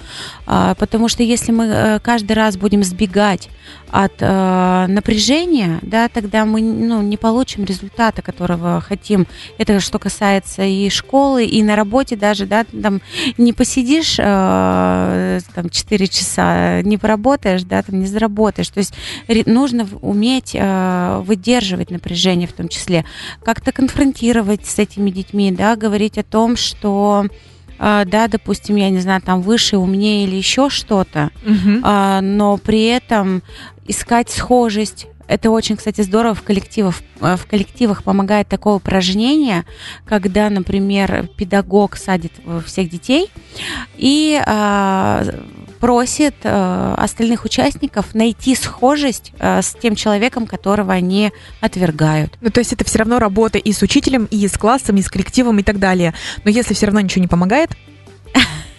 А, 0.47 0.75
Потому 0.75 1.09
что 1.09 1.23
если 1.23 1.53
мы 1.53 1.67
э, 1.67 1.99
каждый 2.01 2.33
раз 2.33 2.57
будем 2.57 2.83
сбегать 2.83 3.49
от 3.91 4.13
э, 4.21 4.87
напряжения, 4.89 5.79
да, 5.83 6.09
тогда 6.09 6.45
мы 6.45 6.61
ну, 6.63 7.03
не 7.03 7.17
получим 7.17 7.65
результата, 7.65 8.23
которого 8.23 8.81
хотим. 8.81 9.27
Это 9.59 9.81
что 9.81 9.99
касается 9.99 10.63
и 10.65 10.89
школы, 10.91 11.45
и 11.45 11.63
на 11.63 11.77
работе 11.77 12.17
даже, 12.17 12.47
да, 12.47 12.65
там 12.83 13.01
не 13.39 13.53
посидишь 13.53 14.17
э, 14.19 15.41
там 15.55 15.71
4 15.71 16.09
часа, 16.09 16.83
не 16.83 16.99
поработаешь, 16.99 17.63
да, 17.63 17.83
там 17.83 18.01
не 18.01 18.07
заработаешь. 18.07 18.69
То 18.69 18.79
есть 18.79 18.95
нужно 19.47 19.89
уметь 20.01 20.53
э, 20.55 21.23
выдерживать 21.25 21.91
напряжение 21.91 22.49
в 22.49 22.53
том 22.53 22.69
числе, 22.69 23.05
как-то 23.45 23.73
конфронтировать 23.73 24.67
с 24.67 24.79
этими 24.79 25.11
детьми, 25.11 25.53
да, 25.53 25.77
говорить 25.77 26.19
о 26.19 26.23
том, 26.23 26.57
что 26.57 27.27
э, 27.79 28.05
да, 28.07 28.29
допустим, 28.29 28.77
я 28.77 28.91
не 28.91 29.01
знаю, 29.01 29.23
там 29.23 29.43
выше, 29.43 29.77
умнее 29.77 30.25
или 30.25 30.37
еще 30.37 30.71
что-то, 30.71 31.31
а, 31.83 32.21
но 32.21 32.57
при 32.57 32.85
этом 32.85 33.43
искать 33.87 34.31
схожесть. 34.31 35.07
Это 35.31 35.51
очень, 35.51 35.77
кстати, 35.77 36.01
здорово 36.01 36.35
в 36.35 36.43
коллективах. 36.43 36.97
э, 37.21 37.37
В 37.37 37.47
коллективах 37.47 38.03
помогает 38.03 38.49
такое 38.49 38.75
упражнение, 38.75 39.65
когда, 40.05 40.51
например, 40.51 41.29
педагог 41.37 41.97
садит 41.97 42.33
всех 42.67 42.91
детей 42.91 43.31
и 43.97 44.43
а, 44.45 45.25
просит 45.79 46.35
э, 46.43 46.95
остальных 46.97 47.45
участников 47.45 48.13
найти 48.13 48.57
схожесть 48.57 49.33
э, 49.39 49.63
с 49.63 49.77
тем 49.81 49.95
человеком, 49.95 50.49
которого 50.49 50.93
они 50.93 51.33
отвергают. 51.61 52.37
Ну, 52.41 52.51
то 52.51 52.59
есть 52.59 52.73
это 52.73 52.85
все 52.85 52.99
равно 52.99 53.21
работа 53.21 53.59
и 53.59 53.73
с 53.73 53.83
учителем, 53.83 54.25
и 54.25 54.49
с 54.49 54.59
классом, 54.59 54.97
и 54.97 55.03
с 55.03 55.09
коллективом, 55.09 55.61
и 55.61 55.63
так 55.63 55.79
далее. 55.79 56.13
Но 56.45 56.51
если 56.51 56.75
все 56.75 56.87
равно 56.87 57.01
ничего 57.01 57.23
не 57.23 57.29
помогает, 57.29 57.71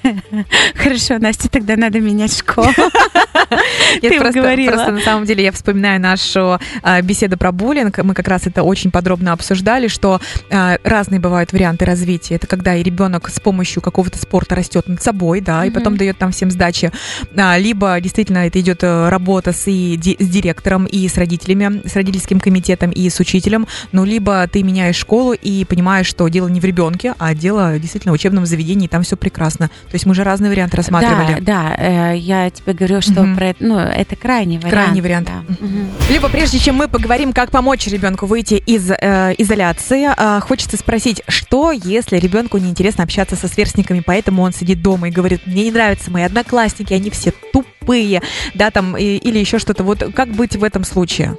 Хорошо, 0.76 1.20
Настя, 1.20 1.50
тогда 1.50 1.76
надо 1.76 2.00
менять 2.00 2.38
школу. 2.38 2.70
Нет, 3.52 4.14
Ты 4.14 4.20
просто, 4.20 4.42
просто 4.68 4.92
на 4.92 5.02
самом 5.02 5.26
деле 5.26 5.44
я 5.44 5.52
вспоминаю 5.52 6.00
нашу 6.00 6.60
а, 6.84 7.02
беседу 7.02 7.38
про 7.38 7.52
буллинг. 7.52 7.98
Мы 8.00 8.14
как 8.14 8.28
раз 8.28 8.48
это 8.48 8.64
очень 8.64 8.92
подробно 8.92 9.34
обсуждали, 9.34 9.88
что 9.88 10.20
а, 10.50 10.78
разные 10.84 11.20
бывают 11.20 11.52
варианты 11.54 11.86
развития. 11.86 12.36
Это 12.36 12.48
когда 12.48 12.76
и 12.76 12.84
ребенок 12.84 13.30
с 13.30 13.40
помощью 13.40 13.82
какого-то 13.82 14.18
спорта 14.18 14.56
растет 14.56 14.88
над 14.88 15.02
собой, 15.02 15.42
да, 15.42 15.66
и 15.66 15.70
Мгм. 15.70 15.76
потом 15.76 15.98
дает 15.98 16.18
там 16.18 16.32
всем 16.32 16.52
сдачи. 16.52 16.92
А, 17.36 17.58
либо 17.58 18.00
действительно 18.00 18.40
это 18.48 18.60
идет 18.60 18.84
э, 18.84 19.10
работа 19.10 19.52
с, 19.52 19.68
и 19.68 19.96
ди- 19.98 20.18
с 20.20 20.28
директором, 20.28 20.86
и 20.86 21.08
с 21.08 21.18
родителями, 21.18 21.82
с 21.88 21.96
родительским 21.96 22.40
комитетом, 22.40 22.92
и 22.92 23.10
с 23.10 23.20
учителем. 23.20 23.68
Ну, 23.92 24.06
либо 24.06 24.48
ты 24.48 24.64
меняешь 24.64 24.96
школу 24.96 25.34
и 25.34 25.66
понимаешь, 25.66 26.08
что 26.08 26.28
дело 26.28 26.48
не 26.48 26.60
в 26.60 26.66
ребенке, 26.66 27.14
а 27.20 27.34
дело 27.34 27.78
действительно 27.80 28.12
в 28.12 28.16
учебном 28.16 28.46
заведении, 28.46 28.86
и 28.86 28.90
там 28.90 29.04
все 29.04 29.18
прекрасно. 29.18 29.68
То 29.68 29.94
есть 29.96 30.06
мы 30.06 30.14
же 30.16 30.24
разные 30.24 30.50
варианты 30.50 30.78
рассматривали. 30.78 31.40
Да, 31.42 31.76
да, 31.78 32.12
э, 32.14 32.18
я 32.18 32.50
тебе 32.50 32.74
говорю, 32.74 33.02
что 33.02 33.22
Мгм. 33.24 33.36
Про 33.42 33.56
ну, 33.60 33.80
это 33.80 34.16
крайний 34.16 34.58
вариант. 34.58 34.74
Крайний 34.74 35.02
вариант. 35.02 35.28
да. 35.28 35.44
Мгм. 35.66 35.90
Либо 36.12 36.30
прежде 36.30 36.60
чем 36.60 36.76
мы 36.76 36.88
поговорим, 36.88 37.34
как 37.34 37.50
помочь 37.50 37.88
ребенку 37.88 38.28
выйти 38.28 38.54
из 38.54 38.92
э, 38.92 39.34
изоляции, 39.40 40.08
э, 40.16 40.40
хочется 40.42 40.78
спросить, 40.78 41.24
что 41.28 41.72
если 41.72 42.18
ребенку 42.18 42.58
неинтересно 42.60 43.04
общаться 43.04 43.36
со 43.36 43.48
сверстниками, 43.48 44.04
поэтому 44.06 44.44
он 44.44 44.54
сидит 44.54 44.84
дома 44.84 45.08
и 45.08 45.12
говорит, 45.12 45.48
мне 45.48 45.64
не 45.64 45.72
нравятся 45.72 46.12
мои 46.12 46.24
одноклассники, 46.24 46.94
они 46.94 47.10
все 47.10 47.34
тупые, 47.52 48.22
да, 48.54 48.70
там, 48.70 48.96
и- 48.96 49.18
или 49.18 49.40
еще 49.40 49.58
что-то. 49.58 49.84
Вот 49.84 50.04
как 50.16 50.30
быть 50.30 50.56
в 50.56 50.64
этом 50.64 50.84
случае? 50.84 51.38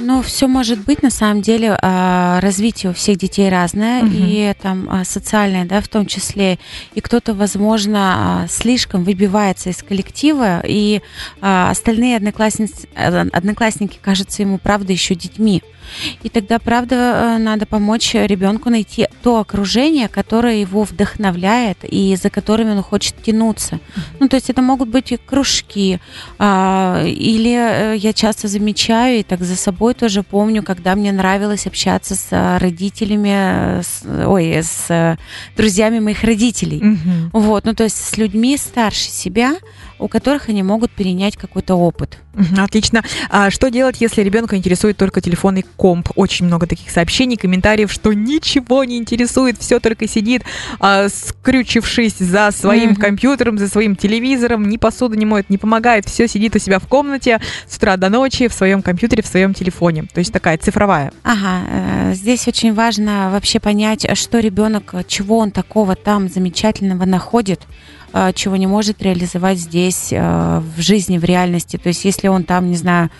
Ну, 0.00 0.22
все 0.22 0.46
может 0.46 0.78
быть, 0.84 1.02
на 1.02 1.10
самом 1.10 1.42
деле, 1.42 1.76
а, 1.82 2.40
развитие 2.40 2.90
у 2.90 2.94
всех 2.94 3.18
детей 3.18 3.48
разное, 3.48 4.02
Мгм. 4.02 4.14
и 4.16 4.54
там 4.60 4.88
а, 4.90 5.04
социальное, 5.04 5.64
да, 5.64 5.80
в 5.80 5.88
том 5.88 6.06
числе, 6.06 6.58
и 6.94 7.00
кто-то, 7.00 7.34
возможно, 7.34 7.98
а, 8.44 8.46
слишком 8.48 9.02
выбивается 9.04 9.70
из 9.70 9.82
коллектива, 9.82 10.62
и 10.64 11.02
остальные 11.40 12.16
одноклассницы, 12.16 12.88
э, 12.94 13.26
одноклассники 13.32 13.98
кажутся 14.00 14.42
ему, 14.42 14.58
правда, 14.58 14.92
еще 14.92 15.14
детьми. 15.14 15.62
И 16.22 16.28
тогда, 16.28 16.58
правда, 16.58 16.96
э, 16.96 17.38
надо 17.38 17.66
помочь 17.66 18.14
ребенку 18.14 18.70
найти 18.70 19.06
то 19.22 19.38
окружение, 19.38 20.08
которое 20.08 20.60
его 20.60 20.84
вдохновляет 20.84 21.78
и 21.82 22.16
за 22.16 22.30
которыми 22.30 22.72
он 22.72 22.82
хочет 22.82 23.14
тянуться. 23.22 23.80
Ну, 24.20 24.28
то 24.28 24.36
есть 24.36 24.50
это 24.50 24.62
могут 24.62 24.88
быть 24.88 25.12
и 25.12 25.16
кружки, 25.16 26.00
а, 26.38 27.04
или 27.04 27.94
э, 27.94 27.96
я 27.96 28.12
часто 28.12 28.48
замечаю, 28.48 29.20
и 29.20 29.22
так 29.22 29.42
за 29.42 29.56
собой 29.56 29.94
тоже 29.94 30.22
помню, 30.22 30.62
когда 30.62 30.94
мне 30.94 31.12
нравилось 31.12 31.66
общаться 31.66 32.14
с 32.14 32.28
э, 32.30 32.58
родителями, 32.58 33.82
с, 33.82 34.02
ой, 34.26 34.62
с 34.62 35.16
друзьями 35.56 36.00
моих 36.00 36.22
родителей. 36.24 36.80
Мгм. 36.80 37.30
Вот, 37.32 37.64
ну 37.64 37.74
то 37.74 37.84
есть 37.84 37.96
с 37.96 38.16
людьми 38.16 38.56
старше 38.56 39.10
себя, 39.10 39.56
у 39.98 40.08
которых 40.08 40.48
они 40.48 40.62
могут 40.62 40.90
перенять 40.90 41.36
какой-то 41.36 41.74
опыт. 41.74 42.18
Отлично. 42.56 43.02
А 43.30 43.50
что 43.50 43.68
делать, 43.68 43.96
если 44.00 44.22
ребенка 44.22 44.56
интересует 44.56 44.96
только 44.96 45.20
телефонный 45.20 45.64
комп? 45.76 46.10
Очень 46.14 46.46
много 46.46 46.66
таких 46.68 46.90
сообщений, 46.90 47.36
комментариев, 47.36 47.90
что 47.90 48.12
ничего 48.12 48.84
не 48.84 48.96
интересует, 48.98 49.58
все 49.58 49.80
только 49.80 50.06
сидит, 50.06 50.42
а, 50.78 51.08
скрючившись 51.08 52.18
за 52.18 52.50
своим 52.52 52.90
Мгм. 52.90 52.96
компьютером, 53.00 53.58
за 53.58 53.68
своим 53.68 53.96
телевизором, 53.96 54.68
ни 54.68 54.76
посуду 54.76 55.16
не 55.16 55.26
моет, 55.26 55.50
не 55.50 55.58
помогает, 55.58 56.06
все 56.08 56.28
сидит 56.28 56.54
у 56.54 56.58
себя 56.58 56.78
в 56.78 56.86
комнате 56.86 57.40
с 57.66 57.76
утра 57.76 57.96
до 57.96 58.08
ночи 58.08 58.46
в 58.46 58.52
своем 58.52 58.82
компьютере, 58.82 59.22
в 59.22 59.26
своем 59.26 59.52
телефоне. 59.54 60.04
То 60.12 60.18
есть 60.20 60.32
такая 60.32 60.58
цифровая. 60.58 61.12
Ага, 61.24 61.62
э, 61.68 62.14
здесь 62.14 62.46
очень 62.46 62.72
важно 62.72 63.30
вообще 63.32 63.58
понять, 63.58 64.06
что 64.16 64.38
ребенок, 64.38 64.94
чего 65.08 65.38
он 65.38 65.50
такого 65.50 65.96
там 65.96 66.28
замечательного 66.28 67.04
находит, 67.04 67.60
чего 68.34 68.56
не 68.56 68.66
может 68.66 69.02
реализовать 69.02 69.58
здесь 69.58 70.08
э, 70.12 70.62
в 70.76 70.80
жизни, 70.80 71.18
в 71.18 71.24
реальности. 71.24 71.76
То 71.76 71.88
есть, 71.88 72.04
если 72.04 72.28
он 72.28 72.44
там, 72.44 72.70
не 72.70 72.76
знаю, 72.76 73.10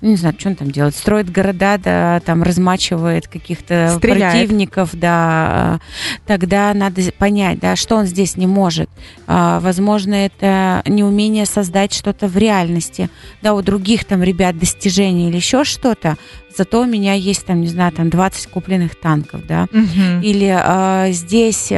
ну, 0.00 0.10
не 0.10 0.16
знаю, 0.16 0.34
что 0.38 0.50
он 0.50 0.56
там 0.56 0.70
делает, 0.70 0.94
строит 0.94 1.30
города, 1.30 1.78
да, 1.78 2.20
там 2.20 2.42
размачивает 2.42 3.28
каких-то 3.28 3.94
Стреляет. 3.96 4.32
противников, 4.32 4.90
да, 4.92 5.80
тогда 6.26 6.74
надо 6.74 7.02
понять, 7.12 7.58
да, 7.60 7.76
что 7.76 7.96
он 7.96 8.06
здесь 8.06 8.36
не 8.36 8.46
может. 8.46 8.90
А, 9.26 9.58
Возможно, 9.60 10.14
это 10.14 10.82
неумение 10.86 11.46
создать 11.46 11.94
что-то 11.94 12.28
в 12.28 12.36
реальности, 12.36 13.08
да, 13.42 13.54
у 13.54 13.62
других 13.62 14.04
там 14.04 14.22
ребят 14.22 14.58
достижений 14.58 15.28
или 15.28 15.36
еще 15.36 15.64
что-то, 15.64 16.16
зато 16.56 16.80
у 16.82 16.86
меня 16.86 17.12
есть 17.14 17.44
там, 17.44 17.60
не 17.60 17.66
знаю, 17.68 17.92
там 17.92 18.10
20 18.10 18.46
купленных 18.48 18.94
танков, 18.96 19.46
да, 19.46 19.66
Мгм. 19.70 20.20
или 20.22 20.54
э, 20.58 21.12
здесь 21.12 21.68
э, 21.70 21.76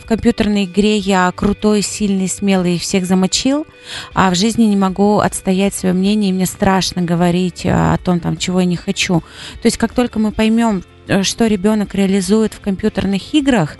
в 0.00 0.06
компьютерной 0.06 0.64
игре 0.64 0.96
я 0.96 1.30
крутой, 1.34 1.82
сильный, 1.82 2.28
смелый 2.28 2.76
и 2.76 2.78
всех 2.78 3.06
замочил, 3.06 3.66
а 4.14 4.30
в 4.30 4.34
жизни 4.34 4.64
не 4.64 4.76
могу 4.76 5.18
отстоять 5.18 5.74
свое 5.74 5.94
мнение, 5.94 6.30
и 6.30 6.32
мне 6.32 6.46
страшно 6.46 7.02
говорить 7.02 7.64
э, 7.66 7.70
о 7.70 7.98
том, 7.98 8.20
там, 8.20 8.36
чего 8.36 8.60
я 8.60 8.66
не 8.66 8.76
хочу. 8.76 9.20
То 9.62 9.66
есть 9.66 9.76
как 9.76 9.92
только 9.92 10.18
мы 10.18 10.32
поймем, 10.32 10.82
э, 11.06 11.22
что 11.22 11.46
ребенок 11.46 11.94
реализует 11.94 12.54
в 12.54 12.60
компьютерных 12.60 13.34
играх, 13.34 13.76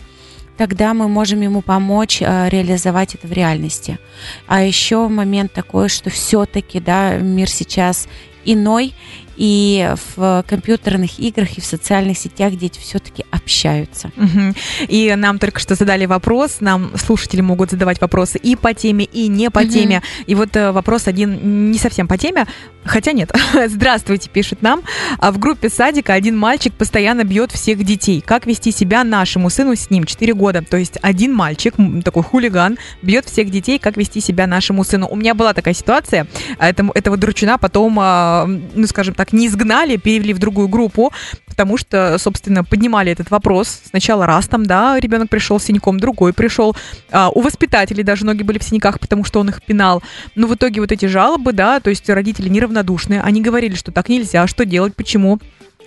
тогда 0.57 0.93
мы 0.93 1.09
можем 1.09 1.41
ему 1.41 1.63
помочь 1.63 2.21
э, 2.21 2.49
реализовать 2.49 3.15
это 3.15 3.27
в 3.29 3.33
реальности. 3.33 3.99
А 4.47 4.63
еще 4.63 5.07
момент 5.09 5.53
такой, 5.53 5.89
что 5.89 6.11
все-таки, 6.11 6.81
да, 6.81 7.17
мир 7.17 7.49
сейчас 7.49 8.09
иной, 8.45 8.95
и 9.38 9.95
в 10.16 10.45
компьютерных 10.49 11.18
играх 11.21 11.57
и 11.57 11.61
в 11.61 11.64
социальных 11.64 12.18
сетях 12.18 12.57
дети 12.57 12.80
все-таки 12.80 13.25
общаются. 13.30 14.11
Мгм. 14.16 14.54
И 14.88 15.14
нам 15.16 15.38
только 15.38 15.61
что 15.61 15.76
задали 15.76 16.07
вопрос, 16.07 16.57
нам 16.61 16.90
слушатели 16.97 17.40
могут 17.40 17.71
задавать 17.71 18.00
вопросы 18.00 18.38
и 18.38 18.57
по 18.57 18.75
теме, 18.75 19.04
и 19.04 19.28
не 19.28 19.50
по 19.50 19.61
Мгм. 19.61 19.71
теме. 19.71 20.02
И 20.26 20.35
вот 20.35 20.57
э, 20.57 20.73
вопрос 20.73 21.07
один 21.07 21.71
не 21.71 21.78
совсем 21.78 22.09
по 22.09 22.18
теме, 22.18 22.47
хотя 22.85 23.12
нет. 23.12 23.30
Здравствуйте, 23.68 24.28
пишет 24.28 24.61
нам. 24.61 24.83
А 25.18 25.30
в 25.30 25.38
группе 25.38 25.68
садика 25.68 26.14
один 26.14 26.37
мальчик 26.37 26.75
постоянно 26.75 27.23
бьет 27.25 27.52
всех 27.52 27.85
детей. 27.85 28.21
Как 28.21 28.45
вести 28.47 28.73
себя 28.73 29.04
нашему 29.04 29.50
сыну 29.50 29.76
с 29.76 29.88
ним? 29.90 30.04
4 30.04 30.35
года. 30.35 30.62
То 30.68 30.76
есть 30.76 30.99
один 31.00 31.33
мальчик, 31.33 31.75
такой 32.04 32.25
хулиган, 32.25 32.76
бьет 33.02 33.26
всех 33.26 33.50
детей. 33.50 33.78
Как 33.78 33.97
вести 33.97 34.21
себя 34.21 34.47
нашему 34.49 34.83
сыну? 34.83 35.07
У 35.09 35.14
меня 35.14 35.35
была 35.35 35.54
такая 35.54 35.75
ситуация. 35.75 36.26
Этому, 36.59 36.90
этого 36.92 37.16
дручуна 37.16 37.57
потом, 37.59 37.99
а, 38.00 38.47
ну, 38.75 38.87
скажем 38.88 39.14
так, 39.14 39.28
не 39.33 39.47
изгнали, 39.47 39.97
перевели 39.97 40.33
в 40.33 40.39
другую 40.39 40.69
группу, 40.69 41.13
потому 41.47 41.77
что, 41.77 42.19
собственно, 42.19 42.65
поднимали 42.65 43.13
этот 43.13 43.31
вопрос. 43.31 43.81
Сначала 43.91 44.27
раз 44.27 44.49
там, 44.49 44.65
да, 44.65 44.99
ребенок 44.99 45.29
пришел 45.29 45.59
с 45.59 45.65
синяком, 45.65 45.99
другой 45.99 46.33
пришел. 46.33 46.77
А, 47.11 47.31
у 47.31 47.41
воспитателей 47.41 48.05
даже 48.05 48.25
ноги 48.25 48.43
были 48.43 48.59
в 48.59 48.63
синяках, 48.63 49.01
потому 49.01 49.25
что 49.25 49.41
он 49.41 49.49
их 49.49 49.63
пинал. 49.63 50.03
Но 50.35 50.47
в 50.47 50.55
итоге 50.55 50.81
вот 50.81 50.93
эти 50.93 51.07
жалобы, 51.07 51.53
да, 51.53 51.81
то 51.81 51.91
есть 51.91 52.09
родители 52.09 52.49
неравнодушные, 52.49 53.21
они 53.21 53.43
говорили, 53.43 53.75
что 53.75 53.93
так 53.93 54.09
нельзя, 54.09 54.47
что 54.47 54.65
делать, 54.65 54.95
почему. 54.95 55.41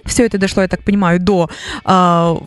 Все 0.04 0.26
это 0.26 0.38
дошло, 0.38 0.64
я 0.64 0.68
так 0.68 0.84
понимаю, 0.84 1.20
до 1.20 1.50
а, 1.84 2.38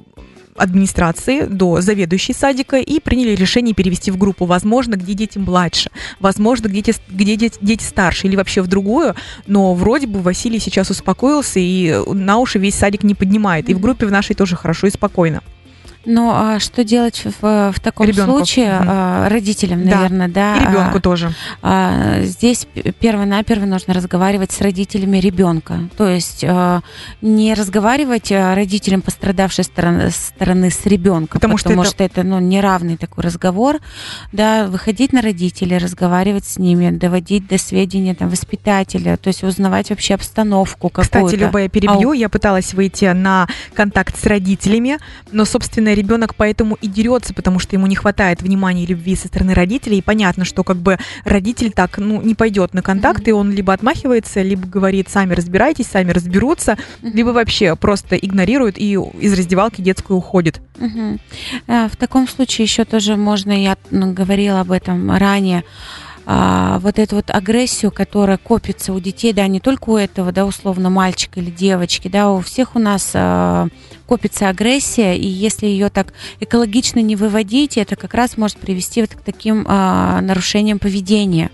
администрации, 0.57 1.43
до 1.47 1.81
заведующей 1.81 2.35
садика 2.35 2.77
и 2.77 3.01
приняли 3.01 3.35
решение 3.35 3.75
перевести 3.75 4.11
в 4.11 4.17
группу, 4.17 4.47
возможно, 4.47 4.95
где 4.97 5.15
дети 5.15 5.39
младше, 5.39 5.91
возможно, 6.21 6.69
где, 6.69 6.83
дети- 6.83 7.01
где 7.09 7.37
дети, 7.37 7.59
дети 7.61 7.83
старше 7.83 8.27
или 8.27 8.37
вообще 8.37 8.63
в 8.63 8.67
другую, 8.67 9.15
но 9.47 9.75
вроде 9.75 10.07
бы 10.07 10.21
Василий 10.21 10.59
сейчас 10.59 10.91
успокоился 10.91 11.59
и 11.61 11.95
на 12.13 12.39
уши 12.39 12.59
весь 12.59 12.75
садик 12.75 13.03
не 13.03 13.15
поднимает, 13.15 13.69
и 13.69 13.75
в 13.75 13.81
группе 13.81 14.07
в 14.07 14.11
нашей 14.11 14.35
тоже 14.35 14.57
хорошо 14.57 14.87
и 14.87 14.91
спокойно. 14.91 15.43
Но 16.07 16.33
а, 16.35 16.59
что 16.61 16.85
делать 16.85 17.23
в, 17.41 17.73
в 17.73 17.81
таком 17.81 18.07
Ребенку. 18.07 18.33
случае 18.39 18.71
а, 18.81 19.29
родителям, 19.29 19.85
Да. 19.87 19.97
наверное, 19.97 20.29
да? 20.29 20.57
И 20.57 20.61
ребенку 20.61 20.99
а, 20.99 21.01
тоже. 21.01 21.33
а, 21.63 22.21
Здесь 22.23 22.67
перво-наперво 23.01 23.65
нужно 23.65 23.95
разговаривать 23.95 24.53
с 24.53 24.61
родителями 24.61 25.19
ребенка. 25.19 25.89
То 25.97 26.07
есть 26.09 26.45
а, 26.47 26.81
не 27.23 27.55
разговаривать 27.55 28.31
а, 28.33 28.55
родителям 28.55 29.01
пострадавшей 29.03 29.65
стороны, 29.65 30.11
стороны 30.11 30.71
с 30.71 30.85
ребенком, 30.87 31.41
Потому 31.41 31.57
потому, 31.57 31.85
что 31.85 31.95
что, 31.95 32.05
это- 32.05 32.21
это, 32.21 32.29
ну, 32.29 32.39
неравный 32.41 32.97
такой 32.97 33.25
разговор. 33.25 33.79
Да, 34.33 34.67
выходить 34.67 35.13
на 35.13 35.23
родителей, 35.23 35.79
разговаривать 35.79 36.45
с 36.45 36.59
ними, 36.59 36.91
доводить 36.91 37.47
до 37.49 37.59
сведения 37.59 38.15
там, 38.15 38.29
воспитателя, 38.29 39.17
то 39.17 39.29
есть 39.29 39.43
узнавать 39.43 39.91
вообще 39.91 40.15
обстановку 40.15 40.89
какую-то. 40.91 41.03
Кстати, 41.27 41.35
Люба, 41.41 41.63
я 41.63 41.69
перебью. 41.69 42.13
Я 42.13 42.29
пыталась 42.29 42.75
выйти 42.75 43.07
на 43.07 43.47
контакт 43.75 44.19
с 44.21 44.25
родителями, 44.27 44.99
но, 45.33 45.45
собственно, 45.45 45.94
ребенок 45.95 46.35
поэтому 46.35 46.77
и 46.81 46.89
дерется, 46.89 47.35
потому 47.35 47.59
что 47.59 47.77
ему 47.77 47.87
не 47.87 47.97
хватает 47.97 48.43
внимания 48.43 48.85
и 48.85 48.87
любви 48.87 49.17
со 49.17 49.29
стороны 49.29 49.55
родителей. 49.55 49.99
И 49.99 50.03
понятно, 50.03 50.45
что 50.45 50.65
как 50.65 50.77
бы 50.77 50.99
родитель 51.25 51.73
так 51.73 51.99
ну, 51.99 52.21
не 52.21 52.35
пойдет 52.35 52.75
на 52.75 52.83
контакт, 52.83 53.27
и 53.29 53.33
он 53.33 53.51
либо 53.51 53.73
отмахивается, 53.73 54.43
либо 54.43 54.67
говорит, 54.67 55.09
сами 55.09 55.35
разбирайтесь, 55.35 55.87
сами 55.87 56.11
разберутся, 56.11 56.77
Мгм. 57.03 57.17
либо 57.17 57.29
вообще 57.31 57.77
просто 57.77 58.17
игнорирует 58.17 58.79
и 58.79 58.93
из 58.93 59.33
раздевалки 59.39 59.81
детской 59.81 60.17
уходит. 60.17 60.61
А, 61.69 61.89
В 61.89 61.97
таком 61.97 62.29
случае 62.29 62.65
еще 62.65 62.85
тоже 62.85 63.17
можно, 63.17 63.53
я 63.53 63.77
ну, 63.91 64.13
говорила 64.13 64.61
об 64.61 64.73
этом 64.73 65.11
ранее, 65.17 65.65
а, 66.27 66.79
вот 66.79 66.99
эту 66.99 67.17
вот 67.17 67.31
агрессию, 67.31 67.91
которая 67.91 68.39
копится 68.39 68.93
у 68.93 69.01
детей, 69.01 69.33
да, 69.33 69.47
не 69.47 69.61
только 69.61 69.91
у 69.91 69.97
этого, 69.97 70.33
да, 70.33 70.47
условно, 70.47 70.89
мальчика 70.89 71.41
или 71.41 71.51
девочки, 71.51 72.09
да, 72.09 72.31
у 72.31 72.41
всех 72.41 72.77
у 72.77 72.79
нас 72.79 73.11
а, 73.15 73.69
копится 74.07 74.49
агрессия, 74.49 75.17
и 75.17 75.27
если 75.27 75.67
ее 75.67 75.89
так 75.89 76.13
экологично 76.41 77.01
не 77.01 77.17
выводить, 77.17 77.77
это 77.79 77.97
как 77.97 78.15
раз 78.15 78.37
может 78.37 78.59
привести 78.59 79.01
вот 79.01 79.11
к 79.11 79.21
таким 79.21 79.65
а, 79.67 80.21
нарушениям 80.21 80.79
поведения. 80.79 81.51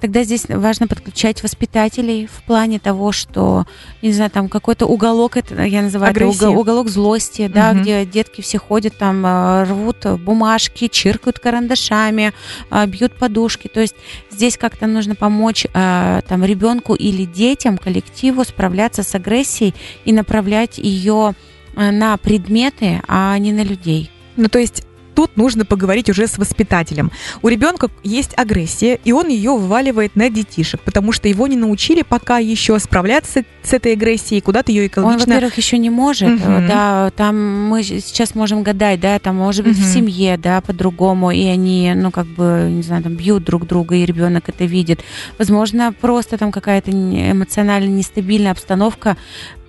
Тогда 0.00 0.22
здесь 0.24 0.46
важно 0.48 0.86
подключать 0.86 1.42
воспитателей 1.42 2.26
в 2.26 2.42
плане 2.44 2.78
того, 2.78 3.12
что, 3.12 3.66
не 4.02 4.12
знаю, 4.12 4.30
там 4.30 4.48
какой-то 4.48 4.86
уголок, 4.86 5.36
это 5.36 5.62
я 5.64 5.82
называю 5.82 6.12
это 6.12 6.48
уголок 6.50 6.88
злости, 6.88 7.48
да, 7.48 7.72
Мгм. 7.72 7.82
где 7.82 8.04
детки 8.06 8.40
все 8.40 8.58
ходят 8.58 8.96
там, 8.96 9.22
а, 9.24 9.64
рвут 9.64 10.06
бумажки, 10.20 10.88
чиркают 10.88 11.38
карандашами, 11.38 12.32
а, 12.70 12.86
бьют 12.86 13.16
подушки. 13.18 13.68
То 13.68 13.80
есть 13.80 13.94
здесь 14.30 14.56
как-то 14.56 14.86
нужно 14.86 15.14
помочь 15.14 15.66
а, 15.74 16.22
там 16.22 16.44
ребенку 16.44 16.94
или 16.94 17.24
детям, 17.24 17.76
коллективу 17.78 18.44
справляться 18.44 19.02
с 19.02 19.14
агрессией 19.14 19.74
и 20.04 20.12
направлять 20.12 20.78
ее 20.78 21.34
на 21.74 22.16
предметы, 22.16 23.02
а 23.08 23.36
не 23.38 23.52
на 23.52 23.62
людей. 23.62 24.10
Ну, 24.36 24.48
то 24.48 24.58
есть 24.58 24.84
тут 25.12 25.36
нужно 25.36 25.66
поговорить 25.66 26.08
уже 26.08 26.26
с 26.26 26.38
воспитателем. 26.38 27.10
У 27.42 27.48
ребенка 27.48 27.90
есть 28.02 28.32
агрессия, 28.38 28.98
и 29.04 29.12
он 29.12 29.28
ее 29.28 29.50
вываливает 29.50 30.16
на 30.16 30.30
детишек, 30.30 30.80
потому 30.80 31.12
что 31.12 31.28
его 31.28 31.46
не 31.46 31.56
научили 31.56 32.00
пока 32.02 32.38
еще 32.38 32.78
справляться 32.78 33.42
с 33.62 33.74
этой 33.74 33.92
агрессией, 33.92 34.40
куда-то 34.40 34.72
ее 34.72 34.84
Он, 34.84 34.86
экологично... 34.88 35.34
во-первых, 35.34 35.58
еще 35.58 35.76
не 35.76 35.90
может, 35.90 36.40
э, 36.40 36.66
да, 36.66 37.10
там 37.16 37.68
мы 37.68 37.82
сейчас 37.82 38.34
можем 38.34 38.62
гадать, 38.62 39.00
да, 39.00 39.18
там 39.18 39.36
может 39.36 39.66
быть 39.66 39.76
Мгм. 39.76 39.84
в 39.84 39.92
семье, 39.92 40.38
да, 40.38 40.62
по-другому, 40.62 41.30
и 41.32 41.44
они, 41.44 41.92
ну, 41.94 42.10
как 42.10 42.26
бы, 42.26 42.68
не 42.70 42.82
знаю, 42.82 43.02
там 43.02 43.14
бьют 43.14 43.44
друг 43.44 43.66
друга, 43.66 43.96
и 43.96 44.06
ребенок 44.06 44.48
это 44.48 44.64
видит. 44.64 45.00
Возможно, 45.38 45.92
просто 46.00 46.38
там 46.38 46.50
какая-то 46.50 46.92
эмоционально 46.92 47.88
нестабильная 47.88 48.52
обстановка 48.52 49.18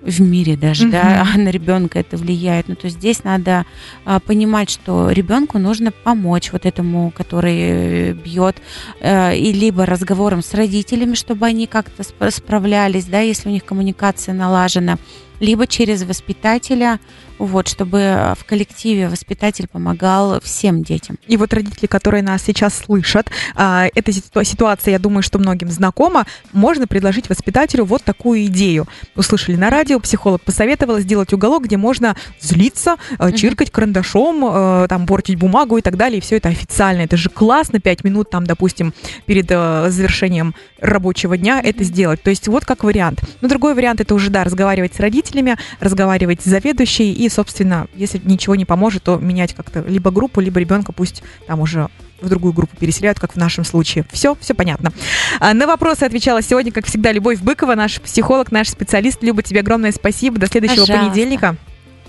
в 0.02 0.22
мире 0.22 0.56
даже, 0.56 0.86
угу. 0.86 0.92
да, 0.92 1.28
на 1.36 1.50
ребенка 1.50 2.00
это 2.00 2.18
влияет. 2.18 2.68
Ну, 2.68 2.76
то 2.76 2.86
есть 2.86 2.98
здесь 2.98 3.24
надо 3.24 3.66
а, 4.06 4.20
понимать, 4.20 4.70
что 4.70 5.12
ребенку 5.12 5.60
нужно 5.60 5.92
помочь 5.92 6.52
вот 6.52 6.66
этому, 6.66 7.12
который 7.12 8.14
бьет, 8.14 8.58
а, 9.02 9.32
и 9.34 9.52
либо 9.52 9.86
разговором 9.86 10.42
с 10.42 10.54
родителями, 10.54 11.16
чтобы 11.16 11.46
они 11.46 11.68
как-то 11.68 12.04
справлялись, 12.32 13.06
да, 13.06 13.20
если 13.20 13.50
у 13.50 13.52
них 13.52 13.66
коммуникация 13.66 14.34
налажена, 14.34 14.98
либо 15.42 15.68
через 15.68 16.04
воспитателя, 16.04 17.00
вот, 17.40 17.68
чтобы 17.68 18.36
в 18.38 18.46
коллективе 18.46 19.10
воспитатель 19.10 19.68
помогал 19.68 20.40
всем 20.42 20.84
детям. 20.84 21.18
И 21.28 21.38
вот 21.38 21.52
родители, 21.56 21.88
которые 21.88 22.22
нас 22.22 22.44
сейчас 22.44 22.78
слышат, 22.78 23.32
а, 23.56 23.88
эта 23.96 24.12
ситуация, 24.12 24.92
я 24.92 25.00
думаю, 25.00 25.24
что 25.24 25.40
многим 25.40 25.70
знакома, 25.72 26.28
можно 26.54 26.86
предложить 26.86 27.30
воспитателю 27.30 27.86
вот 27.86 28.04
такую 28.04 28.46
идею. 28.46 28.88
Услышали 29.16 29.56
на 29.56 29.72
радио, 29.72 30.00
психолог 30.00 30.44
посоветовал 30.44 31.00
сделать 31.00 31.34
уголок, 31.34 31.64
где 31.64 31.78
можно 31.78 32.16
злиться, 32.40 32.98
а, 33.18 33.32
чиркать 33.32 33.72
карандашом, 33.72 34.46
а, 34.46 34.88
там, 34.88 35.08
портить 35.08 35.40
бумагу 35.40 35.80
и 35.80 35.82
так 35.82 35.98
далее, 35.98 36.20
и 36.20 36.22
все 36.22 36.38
это 36.38 36.50
официально. 36.50 37.02
Это 37.02 37.18
же 37.18 37.30
классно, 37.30 37.80
пять 37.80 38.04
минут 38.04 38.30
там, 38.30 38.46
допустим, 38.46 38.94
перед 39.26 39.48
завершением 39.50 40.54
рабочего 40.80 41.36
дня 41.38 41.60
это 41.60 41.84
сделать. 41.84 42.22
То 42.22 42.30
есть 42.30 42.48
вот 42.48 42.66
как 42.66 42.84
вариант. 42.84 43.24
Но 43.42 43.48
другой 43.48 43.74
вариант 43.74 44.00
это 44.00 44.14
уже, 44.14 44.30
да, 44.30 44.44
разговаривать 44.44 44.94
с 44.94 45.00
родителями, 45.00 45.31
разговаривать 45.80 46.42
с 46.42 46.46
заведующей 46.46 47.12
и 47.12 47.30
собственно, 47.30 47.88
если 47.96 48.22
ничего 48.24 48.56
не 48.56 48.66
поможет, 48.66 49.04
то 49.04 49.18
менять 49.18 49.54
как-то 49.54 49.82
либо 49.82 50.12
группу, 50.12 50.42
либо 50.42 50.60
ребенка 50.60 50.92
пусть 50.92 51.24
там 51.48 51.60
уже 51.60 51.90
в 52.22 52.30
другую 52.30 52.54
группу 52.54 52.76
переселяют, 52.78 53.20
как 53.20 53.34
в 53.34 53.36
нашем 53.36 53.66
случае. 53.66 54.06
Все, 54.12 54.38
все 54.40 54.54
понятно. 54.54 54.94
А, 55.40 55.54
на 55.54 55.68
вопросы 55.68 56.04
отвечала 56.04 56.42
сегодня, 56.42 56.72
как 56.72 56.86
всегда, 56.86 57.12
Любовь 57.12 57.40
Быкова, 57.40 57.76
наш 57.76 58.00
психолог, 58.00 58.52
наш 58.52 58.70
специалист. 58.70 59.22
Люба, 59.24 59.42
тебе 59.42 59.62
огромное 59.62 59.92
спасибо. 59.92 60.38
До 60.38 60.48
следующего 60.48 60.82
Пожалуйста. 60.82 61.06
понедельника. 61.06 61.56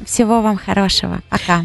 Всего 0.05 0.43
вам 0.43 0.59
хорошего. 0.59 1.23
Пока. 1.29 1.65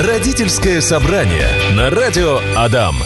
Родительское 0.00 0.80
собрание 0.80 1.48
на 1.74 1.90
радио 1.90 2.40
Адам. 2.56 2.96